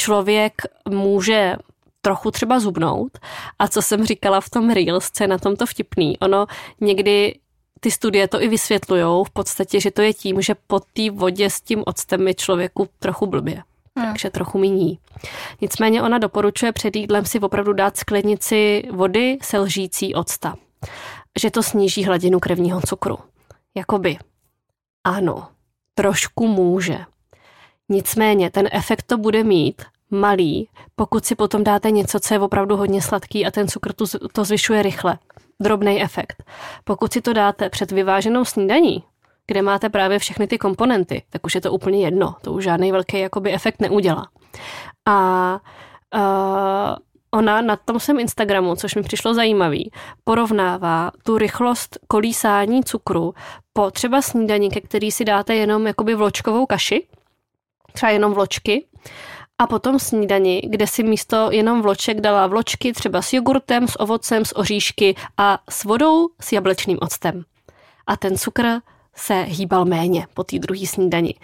[0.01, 0.53] člověk
[0.89, 1.55] může
[2.01, 3.17] trochu třeba zubnout.
[3.59, 6.19] A co jsem říkala v tom Reels, je na tomto vtipný.
[6.19, 6.45] Ono
[6.81, 7.39] někdy
[7.79, 11.49] ty studie to i vysvětlují v podstatě, že to je tím, že pod té vodě
[11.49, 13.63] s tím octem je člověku trochu blbě.
[13.97, 14.07] Hmm.
[14.07, 14.99] Takže trochu miní.
[15.61, 20.55] Nicméně ona doporučuje před jídlem si opravdu dát sklenici vody se lžící octa.
[21.39, 23.17] Že to sníží hladinu krevního cukru.
[23.75, 24.17] Jakoby.
[25.03, 25.47] Ano,
[25.95, 27.05] trošku může.
[27.91, 32.77] Nicméně ten efekt to bude mít malý, pokud si potom dáte něco, co je opravdu
[32.77, 35.17] hodně sladký a ten cukr to, to zvyšuje rychle.
[35.59, 36.43] Drobný efekt.
[36.83, 39.03] Pokud si to dáte před vyváženou snídaní,
[39.47, 42.35] kde máte právě všechny ty komponenty, tak už je to úplně jedno.
[42.41, 44.27] To už žádný velký jakoby efekt neudělá.
[45.05, 45.59] A
[46.15, 46.95] uh,
[47.31, 49.91] ona na tom svém Instagramu, což mi přišlo zajímavý,
[50.23, 53.33] porovnává tu rychlost kolísání cukru
[53.73, 57.07] po třeba snídaní, ke který si dáte jenom jakoby vločkovou kaši,
[57.91, 58.85] třeba jenom vločky,
[59.61, 64.45] a potom snídani, kde si místo jenom vloček dala vločky třeba s jogurtem, s ovocem,
[64.45, 67.43] s oříšky a s vodou s jablečným octem.
[68.07, 68.65] A ten cukr
[69.15, 71.35] se hýbal méně po té druhé snídani.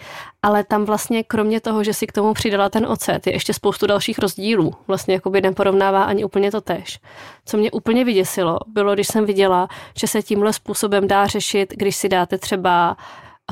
[0.42, 3.86] Ale tam vlastně kromě toho, že si k tomu přidala ten ocet, je ještě spoustu
[3.86, 4.74] dalších rozdílů.
[4.86, 7.00] Vlastně jako by neporovnává ani úplně to tež.
[7.44, 11.96] Co mě úplně vyděsilo, bylo, když jsem viděla, že se tímhle způsobem dá řešit, když
[11.96, 12.96] si dáte třeba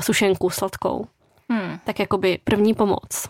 [0.01, 1.05] sušenku sladkou.
[1.51, 1.79] Hmm.
[1.83, 3.29] Tak jakoby první pomoc.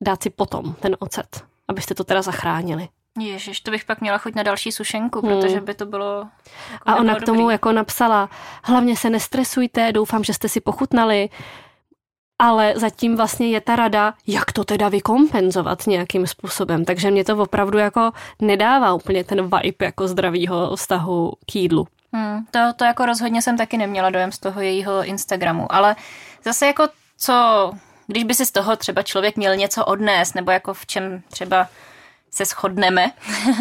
[0.00, 2.88] Dát si potom ten ocet, abyste to teda zachránili.
[3.18, 5.40] Ježiš, to bych pak měla chuť na další sušenku, hmm.
[5.40, 6.28] protože by to bylo
[6.72, 7.52] jako A ona k tomu dobrý.
[7.52, 8.30] jako napsala,
[8.64, 11.28] hlavně se nestresujte, doufám, že jste si pochutnali,
[12.38, 16.84] ale zatím vlastně je ta rada, jak to teda vykompenzovat nějakým způsobem.
[16.84, 21.86] Takže mě to opravdu jako nedává úplně ten vibe jako zdravýho vztahu k jídlu.
[22.12, 25.96] Hmm, to, to jako rozhodně jsem taky neměla dojem z toho jejího Instagramu, ale
[26.44, 27.72] zase jako co,
[28.06, 31.68] když by si z toho třeba člověk měl něco odnést, nebo jako v čem třeba
[32.30, 33.12] se shodneme,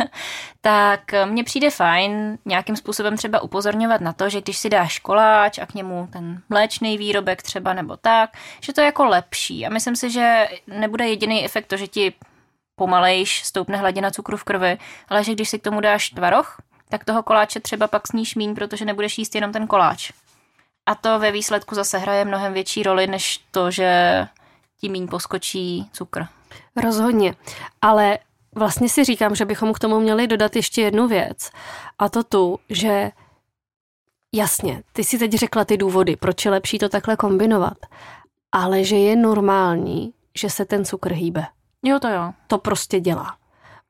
[0.62, 5.58] tak mně přijde fajn nějakým způsobem třeba upozorňovat na to, že když si dáš koláč
[5.58, 8.30] a k němu ten mléčný výrobek třeba nebo tak,
[8.62, 9.66] že to je jako lepší.
[9.66, 12.14] A myslím si, že nebude jediný efekt to, že ti
[12.76, 14.78] pomalejš stoupne hladina cukru v krvi,
[15.10, 18.56] ale že když si k tomu dáš tvaroh, tak toho koláče třeba pak sníš míň,
[18.56, 20.12] protože nebudeš jíst jenom ten koláč.
[20.86, 24.28] A to ve výsledku zase hraje mnohem větší roli, než to, že
[24.82, 26.26] tím míň poskočí cukr.
[26.76, 27.36] Rozhodně,
[27.82, 28.20] ale
[28.56, 31.52] vlastně si říkám, že bychom k tomu měli dodat ještě jednu věc.
[32.00, 33.12] A to tu, že
[34.34, 37.78] jasně, ty si teď řekla ty důvody, proč je lepší to takhle kombinovat,
[38.52, 41.46] ale že je normální, že se ten cukr hýbe.
[41.84, 42.34] Jo, to jo.
[42.48, 43.38] To prostě dělá.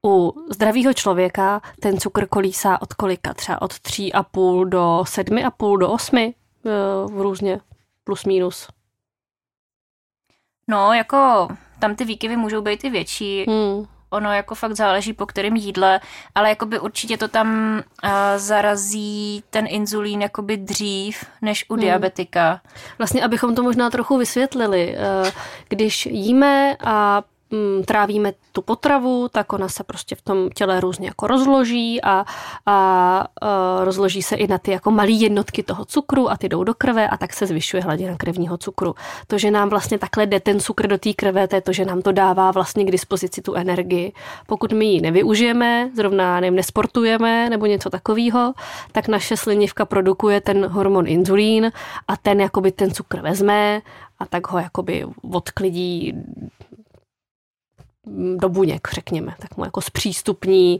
[0.05, 3.33] U zdravého člověka ten cukr kolísá od kolika?
[3.33, 6.33] Třeba od 3,5 do 7,5 do 8
[6.65, 6.69] eh,
[7.05, 7.59] v různě
[8.03, 8.67] plus minus.
[10.67, 11.47] No, jako
[11.79, 13.45] tam ty výkyvy můžou být i větší.
[13.47, 13.85] Hmm.
[14.09, 15.99] Ono jako fakt záleží po kterém jídle,
[16.35, 21.81] ale jakoby určitě to tam uh, zarazí ten inzulín jakoby dřív než u hmm.
[21.81, 22.61] diabetika.
[22.97, 25.29] Vlastně, abychom to možná trochu vysvětlili, uh,
[25.69, 27.23] když jíme a
[27.85, 32.25] trávíme tu potravu, tak ona se prostě v tom těle různě jako rozloží a, a,
[32.65, 33.25] a
[33.83, 37.07] rozloží se i na ty jako malé jednotky toho cukru a ty jdou do krve
[37.07, 38.95] a tak se zvyšuje hladina krevního cukru.
[39.27, 41.85] To, že nám vlastně takhle jde ten cukr do té krve, to je to, že
[41.85, 44.13] nám to dává vlastně k dispozici tu energii.
[44.47, 48.53] Pokud my ji nevyužijeme, zrovna nevím, nesportujeme nebo něco takového,
[48.91, 51.71] tak naše slinivka produkuje ten hormon inzulín
[52.07, 53.81] a ten jakoby ten cukr vezme
[54.19, 56.13] a tak ho jakoby odklidí
[58.35, 60.79] do buněk, řekněme, tak mu jako zpřístupní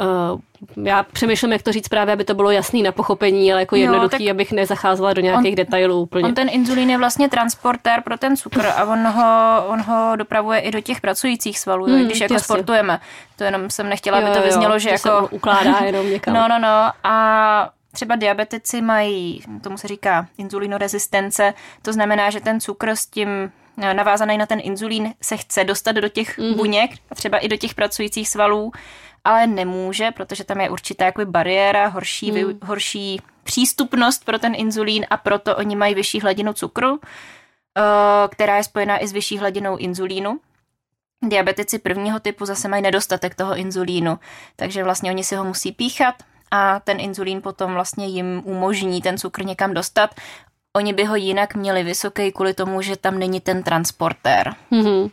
[0.00, 0.40] Uh,
[0.86, 4.24] já přemýšlím, jak to říct právě, aby to bylo jasný na pochopení, ale jako jednoduchý,
[4.24, 6.24] no, abych nezacházela do nějakých on, detailů úplně.
[6.24, 10.58] On ten inzulín je vlastně transportér pro ten cukr a on ho, on ho dopravuje
[10.58, 12.44] i do těch pracujících svalů, hmm, když jako jasně.
[12.44, 13.00] sportujeme.
[13.36, 15.28] To jenom jsem nechtěla, jo, aby to vyznělo, že to jako...
[15.30, 16.34] ukládá jenom někam.
[16.34, 16.92] No, no, no.
[17.04, 23.28] A třeba diabetici mají, tomu se říká inzulinorezistence, to znamená, že ten cukr s tím
[23.38, 26.56] Eh, navázaný na ten inzulín se chce dostat do těch mm-hmm.
[26.56, 28.72] buněk a třeba i do těch pracujících svalů,
[29.24, 32.34] ale nemůže, protože tam je určitá jakoby bariéra, horší, mm.
[32.34, 37.82] vy, horší přístupnost pro ten inzulín a proto oni mají vyšší hladinu cukru, eh,
[38.28, 40.40] která je spojená i s vyšší hladinou inzulínu.
[41.22, 44.18] Diabetici prvního typu zase mají nedostatek toho inzulínu,
[44.56, 46.14] takže vlastně oni si ho musí píchat
[46.50, 50.14] a ten inzulín potom vlastně jim umožní ten cukr někam dostat
[50.76, 54.54] Oni by ho jinak měli vysoký kvůli tomu, že tam není ten transportér.
[54.72, 55.10] Mm-hmm.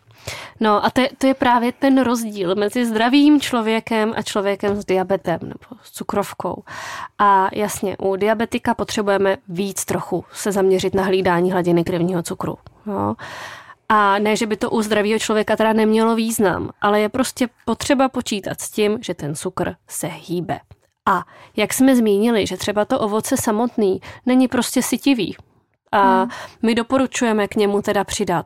[0.60, 4.86] No a to je, to je právě ten rozdíl mezi zdravým člověkem a člověkem s
[4.86, 6.64] diabetem nebo s cukrovkou.
[7.20, 12.58] A jasně, u diabetika potřebujeme víc trochu se zaměřit na hlídání hladiny krevního cukru.
[12.86, 13.16] No.
[13.90, 18.10] A ne, že by to u zdravého člověka teda nemělo význam, ale je prostě potřeba
[18.10, 20.60] počítat s tím, že ten cukr se hýbe.
[21.06, 21.24] A
[21.56, 25.36] jak jsme zmínili, že třeba to ovoce samotný není prostě sytivý,
[25.94, 26.30] a hmm.
[26.62, 28.46] my doporučujeme k němu teda přidat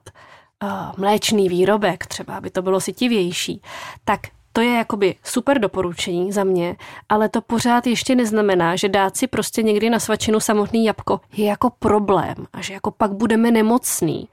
[0.63, 3.61] uh, mléčný výrobek, třeba aby to bylo sytivější,
[4.05, 4.19] tak
[4.53, 6.75] to je jakoby super doporučení za mě,
[7.09, 11.45] ale to pořád ještě neznamená, že dát si prostě někdy na svačinu samotný jabko je
[11.45, 14.27] jako problém a že jako pak budeme nemocný.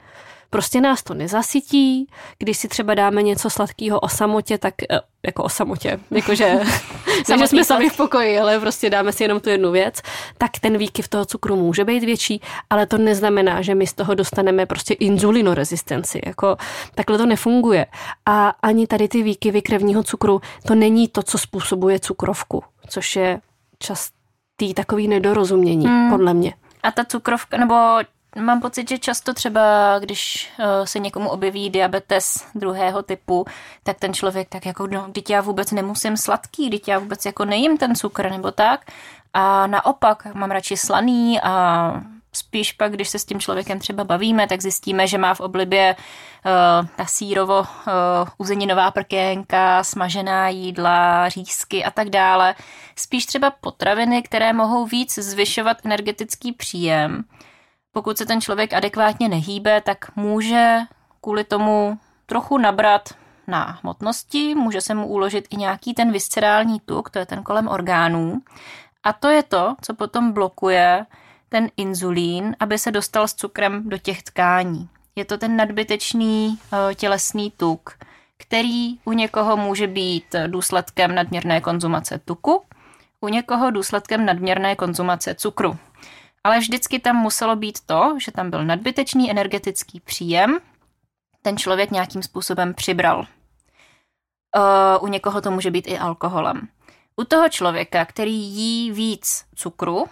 [0.55, 2.07] Prostě nás to nezasytí,
[2.39, 6.61] když si třeba dáme něco sladkého o samotě, tak eh, jako o samotě, jakože
[7.39, 10.01] že jsme sami v pokoji, ale prostě dáme si jenom tu jednu věc,
[10.39, 12.41] tak ten výkyv toho cukru může být větší,
[12.71, 16.21] ale to neznamená, že my z toho dostaneme prostě inzulinorezistenci.
[16.27, 16.57] Jako,
[16.95, 17.87] takhle to nefunguje.
[18.27, 23.41] A ani tady ty výkyvy krevního cukru, to není to, co způsobuje cukrovku, což je
[23.79, 26.11] častý takový nedorozumění, hmm.
[26.11, 26.55] podle mě.
[26.83, 27.75] A ta cukrovka, nebo
[28.41, 33.45] Mám pocit, že často třeba, když uh, se někomu objeví diabetes druhého typu,
[33.83, 37.45] tak ten člověk tak jako, no, teď já vůbec nemusím sladký, teď já vůbec jako
[37.45, 38.81] nejím ten cukr nebo tak.
[39.35, 44.47] A naopak, mám radši slaný a spíš pak, když se s tím člověkem třeba bavíme,
[44.47, 47.67] tak zjistíme, že má v oblibě uh, ta sírovo uh,
[48.39, 52.55] uzeninová prkénka, smažená jídla, řízky a tak dále.
[52.97, 57.25] Spíš třeba potraviny, které mohou víc zvyšovat energetický příjem
[57.95, 60.79] pokud se ten člověk adekvátně nehýbe, tak může
[61.21, 63.09] kvůli tomu trochu nabrat
[63.47, 67.69] na hmotnosti, může se mu uložit i nějaký ten viscerální tuk, to je ten kolem
[67.69, 68.43] orgánů.
[69.03, 71.07] A to je to, co potom blokuje
[71.49, 74.89] ten inzulín, aby se dostal s cukrem do těch tkání.
[75.17, 77.91] Je to ten nadbytečný eh, tělesný tuk,
[78.39, 82.63] který u někoho může být důsledkem nadměrné konzumace tuku,
[83.21, 85.77] u někoho důsledkem nadměrné konzumace cukru.
[86.45, 90.59] Ale vždycky tam muselo být to, že tam byl nadbytečný energetický příjem,
[91.43, 93.19] ten člověk nějakým způsobem přibral.
[93.19, 96.69] Uh, u někoho to může být i alkoholem.
[97.17, 100.07] U toho člověka, který jí víc cukru,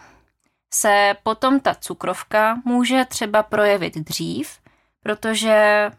[0.75, 4.59] se potom ta cukrovka může třeba projevit dřív,
[5.03, 5.91] protože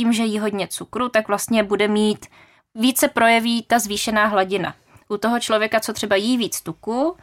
[0.00, 2.26] tím, že jí hodně cukru, tak vlastně bude mít
[2.74, 4.74] více projeví ta zvýšená hladina.
[5.08, 7.16] u toho člověka, co třeba jí víc tuku,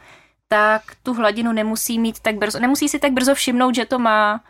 [0.48, 4.40] tak tu hladinu nemusí mít tak brzo, nemusí si tak brzo všimnout, že to má.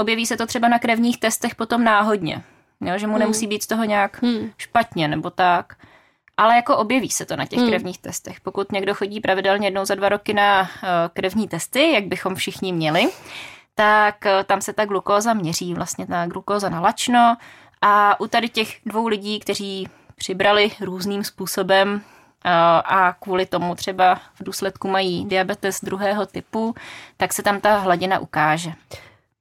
[0.00, 2.42] Objeví se to třeba na krevních testech potom náhodně,
[2.80, 3.20] jo, že mu hmm.
[3.20, 4.52] nemusí být z toho nějak hmm.
[4.58, 5.76] špatně nebo tak.
[6.36, 7.68] Ale jako objeví se to na těch hmm.
[7.68, 8.40] krevních testech.
[8.40, 10.68] Pokud někdo chodí pravidelně jednou za dva roky na uh,
[11.12, 13.08] krevní testy, jak bychom všichni měli,
[13.74, 17.36] tak uh, tam se ta glukóza měří, vlastně ta glukóza na lačno.
[17.82, 22.02] A u tady těch dvou lidí, kteří přibrali různým způsobem
[22.78, 26.74] a kvůli tomu třeba v důsledku mají diabetes druhého typu,
[27.16, 28.72] tak se tam ta hladina ukáže.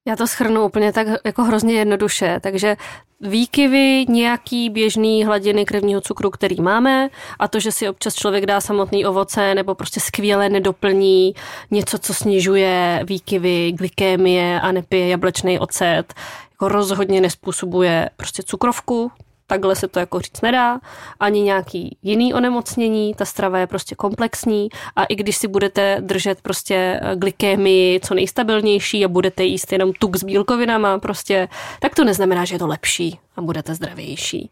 [0.08, 2.78] Já to schrnu úplně tak jako hrozně jednoduše, takže
[3.22, 8.62] výkyvy nějaký běžný hladiny krevního cukru, který máme a to, že si občas člověk dá
[8.62, 11.34] samotný ovoce nebo prostě skvěle nedoplní
[11.72, 16.14] něco, co snižuje výkyvy glykémie a nepije jablečný ocet,
[16.52, 19.12] jako rozhodně nespůsobuje prostě cukrovku,
[19.48, 20.80] takhle se to jako říct nedá,
[21.20, 26.42] ani nějaký jiný onemocnění, ta strava je prostě komplexní a i když si budete držet
[26.42, 31.48] prostě eh, glykémii co nejstabilnější a budete jíst jenom tuk s bílkovinama prostě,
[31.80, 34.50] tak to neznamená, že je to lepší a budete zdravější.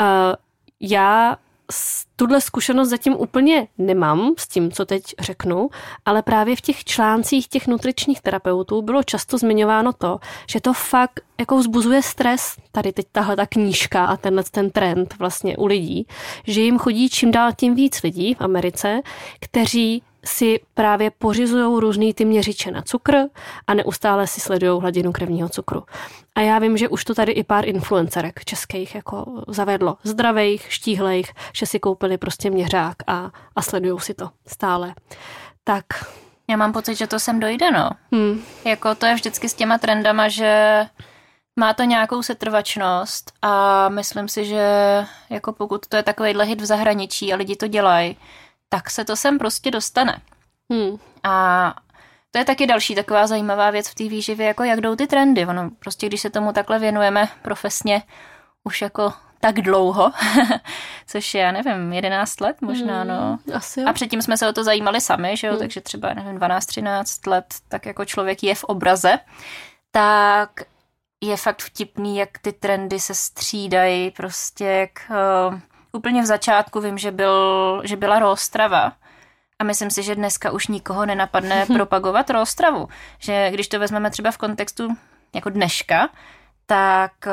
[0.00, 0.06] Uh,
[0.80, 1.36] já
[2.16, 5.68] tuhle zkušenost zatím úplně nemám s tím, co teď řeknu,
[6.04, 10.18] ale právě v těch článcích těch nutričních terapeutů bylo často zmiňováno to,
[10.50, 15.14] že to fakt jako vzbuzuje stres, tady teď tahle ta knížka a tenhle ten trend
[15.18, 16.06] vlastně u lidí,
[16.46, 19.00] že jim chodí čím dál tím víc lidí v Americe,
[19.40, 23.16] kteří si právě pořizují různý ty měřiče na cukr
[23.66, 25.82] a neustále si sledují hladinu krevního cukru.
[26.34, 29.96] A já vím, že už to tady i pár influencerek českých jako zavedlo.
[30.02, 34.94] Zdravých, štíhlejch, že si koupili prostě měřák a, a sledují si to stále.
[35.64, 35.84] Tak
[36.50, 37.90] já mám pocit, že to sem dojde, no.
[38.12, 38.42] Hmm.
[38.64, 40.82] Jako to je vždycky s těma trendama, že
[41.60, 44.66] má to nějakou setrvačnost a myslím si, že
[45.30, 48.16] jako pokud to je takovýhle hit v zahraničí a lidi to dělají,
[48.68, 50.20] tak se to sem prostě dostane.
[50.70, 50.98] Hmm.
[51.22, 51.74] A
[52.30, 55.46] to je taky další taková zajímavá věc v té výživě, jako jak jdou ty trendy.
[55.46, 58.02] Ono prostě, když se tomu takhle věnujeme profesně
[58.64, 60.12] už jako tak dlouho,
[61.06, 63.38] což je, já nevím, 11 let možná, hmm, no.
[63.54, 63.88] Asi jo.
[63.88, 65.60] A předtím jsme se o to zajímali sami, že jo, hmm.
[65.60, 69.18] takže třeba, nevím, 12-13 let, tak jako člověk je v obraze,
[69.90, 70.50] tak
[71.20, 74.90] je fakt vtipný, jak ty trendy se střídají, prostě jak
[75.50, 75.58] uh,
[75.96, 78.92] úplně v začátku vím, že, byl, že byla Rostrava.
[79.58, 82.88] A myslím si, že dneska už nikoho nenapadne propagovat Rostravu.
[83.18, 84.88] Že když to vezmeme třeba v kontextu
[85.34, 86.08] jako dneška,
[86.66, 87.32] tak uh,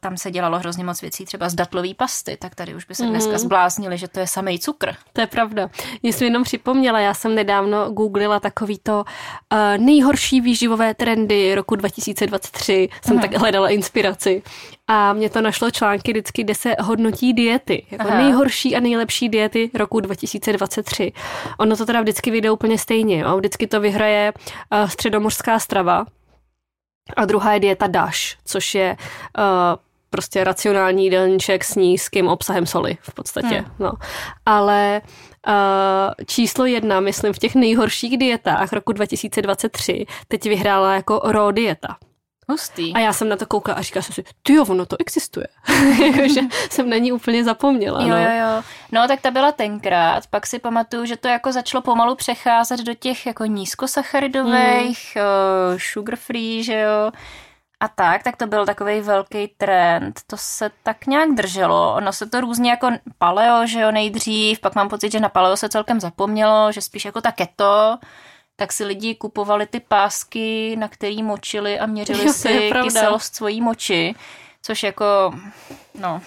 [0.00, 3.06] tam se dělalo hrozně moc věcí, třeba z datlový pasty, tak tady už by se
[3.06, 3.38] dneska mm.
[3.38, 4.92] zbláznili, že to je samý cukr.
[5.12, 5.70] To je pravda.
[6.02, 9.04] Mě jsem jenom připomněla, já jsem nedávno googlila takovýto
[9.52, 13.22] uh, nejhorší výživové trendy roku 2023, jsem mm.
[13.22, 14.42] tak hledala inspiraci
[14.88, 18.18] a mě to našlo články vždycky, kde se hodnotí diety, jako Aha.
[18.18, 21.12] nejhorší a nejlepší diety roku 2023.
[21.58, 23.36] Ono to teda vždycky vyjde úplně stejně, jo?
[23.36, 24.32] vždycky to vyhraje
[24.72, 26.06] uh, středomořská strava,
[27.16, 28.96] a druhá je dieta DASH, což je
[29.38, 29.44] uh,
[30.10, 33.54] prostě racionální jídelníček s nízkým obsahem soli v podstatě.
[33.54, 33.74] Hmm.
[33.78, 33.92] No.
[34.46, 35.00] Ale
[35.48, 35.54] uh,
[36.26, 41.96] číslo jedna, myslím, v těch nejhorších dietách roku 2023 teď vyhrála jako raw dieta.
[42.48, 42.94] Hustý.
[42.94, 45.46] A já jsem na to koukala a říkala jsem si, ty jo, ono to existuje.
[46.06, 46.40] Jakože
[46.70, 48.02] jsem na ní úplně zapomněla.
[48.02, 48.16] Jo, no.
[48.16, 48.62] jo, jo.
[48.92, 52.94] No tak ta byla tenkrát, pak si pamatuju, že to jako začalo pomalu přecházet do
[52.94, 55.78] těch jako nízkosacharidových, hmm.
[55.78, 57.12] sugar free, že jo.
[57.80, 60.20] A tak, tak to byl takový velký trend.
[60.26, 61.94] To se tak nějak drželo.
[61.94, 64.60] Ono se to různě jako paleo, že jo, nejdřív.
[64.60, 67.98] Pak mám pocit, že na paleo se celkem zapomnělo, že spíš jako ta keto
[68.56, 73.60] tak si lidi kupovali ty pásky, na který močili a měřili jo, si kyselost svojí
[73.60, 74.14] moči,
[74.62, 75.32] což jako,
[76.00, 76.20] no,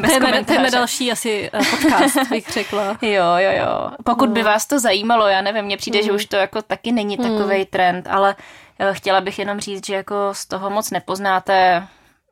[0.00, 0.12] bez
[0.46, 2.84] to je další asi eh, podcast, bych řekla.
[3.02, 3.90] jo, jo, jo.
[4.04, 4.46] Pokud by no.
[4.46, 6.04] vás to zajímalo, já nevím, mně přijde, mm.
[6.04, 7.24] že už to jako taky není mm.
[7.24, 8.36] takový trend, ale
[8.78, 11.86] eh, chtěla bych jenom říct, že jako z toho moc nepoznáte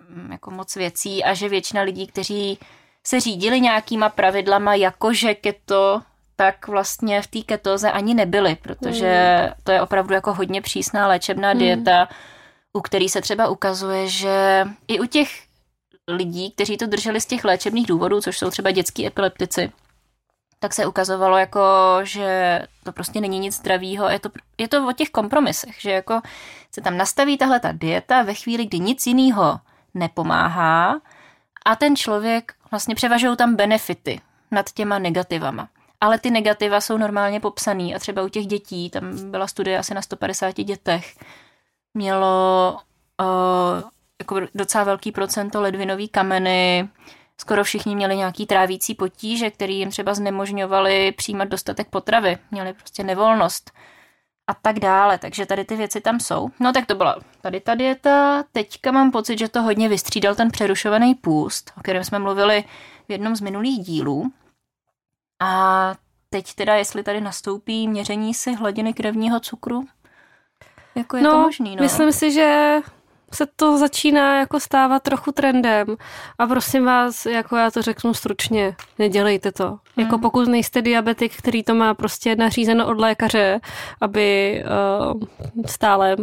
[0.08, 2.58] mm, jako moc věcí a že většina lidí, kteří
[3.06, 6.02] se řídili nějakýma pravidlama, jakože keto
[6.36, 9.52] tak vlastně v té ketoze ani nebyly, protože mm.
[9.64, 11.58] to je opravdu jako hodně přísná léčebná mm.
[11.58, 12.08] dieta,
[12.72, 15.28] u který se třeba ukazuje, že i u těch
[16.08, 19.72] lidí, kteří to drželi z těch léčebných důvodů, což jsou třeba dětský epileptici,
[20.58, 21.60] tak se ukazovalo jako,
[22.02, 24.08] že to prostě není nic zdravého.
[24.08, 24.28] Je to,
[24.58, 26.20] je to o těch kompromisech, že jako
[26.74, 29.60] se tam nastaví tahle ta dieta ve chvíli, kdy nic jiného
[29.94, 31.00] nepomáhá
[31.64, 34.20] a ten člověk, vlastně převažují tam benefity
[34.50, 35.68] nad těma negativama
[36.00, 39.94] ale ty negativa jsou normálně popsaný a třeba u těch dětí, tam byla studie asi
[39.94, 41.16] na 150 dětech,
[41.94, 42.76] mělo
[43.20, 46.88] uh, jako docela velký procento ledvinový kameny,
[47.40, 53.04] skoro všichni měli nějaký trávící potíže, který jim třeba znemožňovali přijímat dostatek potravy, měli prostě
[53.04, 53.70] nevolnost
[54.46, 56.48] a tak dále, takže tady ty věci tam jsou.
[56.60, 60.50] No tak to byla tady ta dieta, teďka mám pocit, že to hodně vystřídal ten
[60.50, 62.64] přerušovaný půst, o kterém jsme mluvili
[63.08, 64.32] v jednom z minulých dílů.
[65.40, 65.94] A
[66.30, 69.84] teď teda, jestli tady nastoupí měření si hladiny krevního cukru,
[70.94, 71.82] jako je no, to možný, no.
[71.82, 72.78] myslím si, že
[73.32, 75.96] se to začíná jako stávat trochu trendem
[76.38, 79.66] a prosím vás, jako já to řeknu stručně, nedělejte to.
[79.68, 79.78] Hmm.
[79.96, 83.60] Jako pokud nejste diabetik, který to má prostě nařízeno od lékaře,
[84.00, 84.62] aby
[85.12, 85.20] uh,
[85.66, 86.16] stále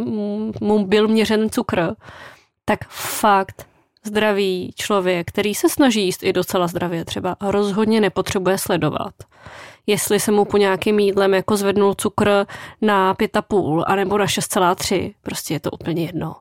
[0.60, 1.94] mu byl měřen cukr,
[2.64, 3.66] tak fakt
[4.06, 9.14] zdravý člověk, který se snaží jíst i docela zdravě třeba, rozhodně nepotřebuje sledovat.
[9.86, 12.46] Jestli se mu po nějakým jídlem jako zvednul cukr
[12.82, 16.36] na 5,5 anebo na 6,3, prostě je to úplně jedno.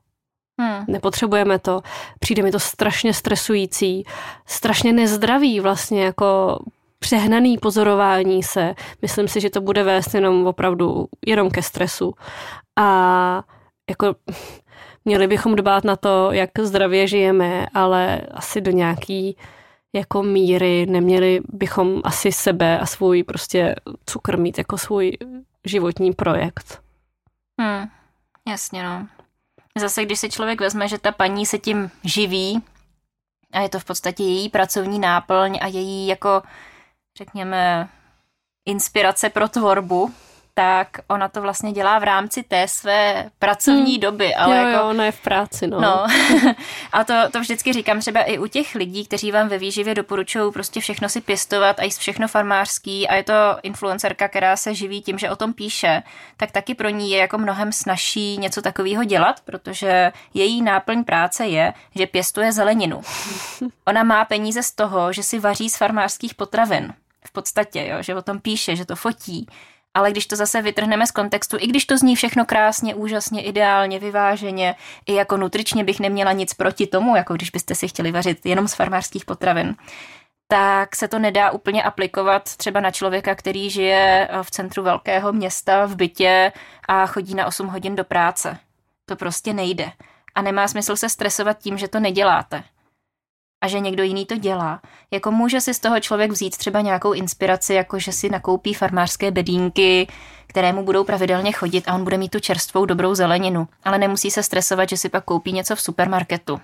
[0.62, 0.86] Hmm.
[0.88, 1.82] Nepotřebujeme to.
[2.20, 4.04] Přijde mi to strašně stresující,
[4.46, 6.60] strašně nezdravý vlastně jako
[7.00, 8.76] přehnaný pozorování se.
[9.02, 12.14] Myslím si, že to bude vést jenom opravdu jenom ke stresu.
[12.80, 13.44] A
[13.90, 14.16] jako
[15.06, 19.38] měli bychom dbát na to, jak zdravě žijeme, ale asi do nějaký
[19.96, 23.76] jako míry neměli bychom asi sebe a svůj prostě
[24.06, 25.18] cukr mít jako svůj
[25.66, 26.82] životní projekt.
[27.62, 27.88] Hmm,
[28.48, 29.08] jasně no.
[29.78, 32.64] Zase, když si člověk vezme, že ta paní se tím živí
[33.52, 36.42] a je to v podstatě její pracovní náplň a její jako,
[37.18, 37.90] řekněme,
[38.66, 40.14] inspirace pro tvorbu,
[40.54, 44.00] tak ona to vlastně dělá v rámci té své pracovní hmm.
[44.00, 44.36] doby.
[44.36, 45.82] Ale jo, jako, jo, ona je v práci, no.
[45.82, 46.06] no.
[46.92, 50.52] a to, to vždycky říkám třeba i u těch lidí, kteří vám ve výživě doporučují
[50.52, 53.34] prostě všechno si pěstovat a jíst všechno farmářský a je to
[53.64, 56.04] influencerka, která se živí tím, že o tom píše,
[56.38, 61.46] tak taky pro ní je jako mnohem snažší něco takového dělat, protože její náplň práce
[61.46, 63.02] je, že pěstuje zeleninu.
[63.88, 66.94] Ona má peníze z toho, že si vaří z farmářských potravin.
[67.26, 69.48] V podstatě, jo, že o tom píše, že to fotí
[69.94, 74.00] ale když to zase vytrhneme z kontextu, i když to zní všechno krásně, úžasně, ideálně,
[74.00, 74.76] vyváženě,
[75.06, 78.68] i jako nutričně bych neměla nic proti tomu, jako když byste si chtěli vařit jenom
[78.68, 79.76] z farmářských potravin,
[80.48, 85.86] tak se to nedá úplně aplikovat třeba na člověka, který žije v centru velkého města
[85.86, 86.52] v bytě
[86.88, 88.58] a chodí na 8 hodin do práce.
[89.06, 89.92] To prostě nejde.
[90.36, 92.64] A nemá smysl se stresovat tím, že to neděláte
[93.64, 94.82] a že někdo jiný to dělá.
[95.12, 99.32] Jako může si z toho člověk vzít třeba nějakou inspiraci, jako že si nakoupí farmářské
[99.32, 100.08] bedínky,
[100.48, 103.68] které mu budou pravidelně chodit a on bude mít tu čerstvou dobrou zeleninu.
[103.84, 106.62] Ale nemusí se stresovat, že si pak koupí něco v supermarketu.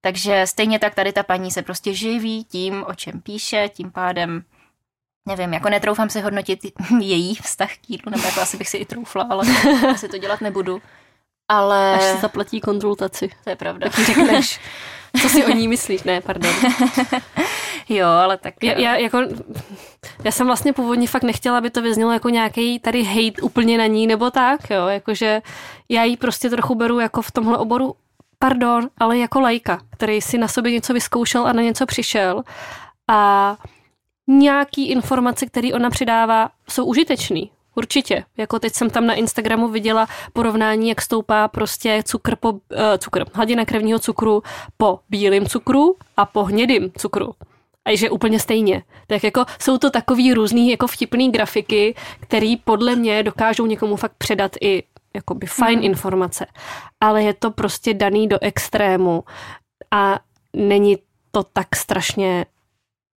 [0.00, 4.44] Takže stejně tak tady ta paní se prostě živí tím, o čem píše, tím pádem
[5.28, 6.60] nevím, jako netroufám si hodnotit
[7.00, 9.46] její vztah k jídlu, nebo jako asi bych si i troufla, ale
[9.90, 10.82] asi to dělat nebudu.
[11.48, 11.94] Ale...
[11.94, 13.30] Až se zaplatí konzultaci.
[13.44, 13.88] To je pravda.
[13.88, 14.60] Tak řekneš.
[15.22, 16.02] Co si o ní myslíš?
[16.02, 16.52] Ne, pardon.
[17.88, 18.54] jo, ale tak...
[18.62, 19.18] Já, já, jako,
[20.24, 23.86] já jsem vlastně původně fakt nechtěla, aby to vyznělo jako nějaký tady hate úplně na
[23.86, 25.42] ní nebo tak, jo, jakože
[25.88, 27.94] já ji prostě trochu beru jako v tomhle oboru
[28.38, 32.42] pardon, ale jako lajka, který si na sobě něco vyzkoušel a na něco přišel
[33.10, 33.56] a
[34.28, 37.50] nějaký informace, které ona přidává, jsou užitečný.
[37.74, 38.24] Určitě.
[38.36, 42.58] Jako teď jsem tam na Instagramu viděla porovnání, jak stoupá prostě cukr po, uh,
[42.98, 44.42] cukr, hladina krevního cukru
[44.76, 47.34] po bílém cukru a po hnědým cukru.
[47.84, 48.82] A že úplně stejně.
[49.06, 54.14] Tak jako jsou to takový různý jako vtipný grafiky, který podle mě dokážou někomu fakt
[54.18, 54.82] předat i
[55.14, 55.84] jakoby fajn mm.
[55.84, 56.46] informace.
[57.00, 59.24] Ale je to prostě daný do extrému
[59.90, 60.20] a
[60.56, 60.98] není
[61.30, 62.46] to tak strašně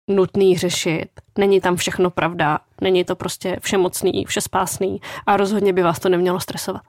[0.08, 1.10] nutný řešit.
[1.38, 6.40] Není tam všechno pravda, není to prostě všemocný, všespásný a rozhodně by vás to nemělo
[6.40, 6.82] stresovat.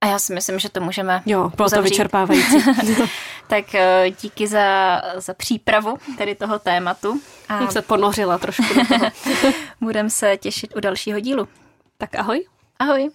[0.00, 2.56] A já si myslím, že to můžeme Jo, bylo to vyčerpávající.
[3.48, 7.20] tak eh, díky za, za přípravu tady toho tématu.
[7.48, 9.10] A Jsem se ponořila trošku do toho.
[9.80, 11.48] Budeme se těšit u dalšího dílu.
[11.98, 12.46] Tak ahoj.
[12.78, 13.10] Ahoj.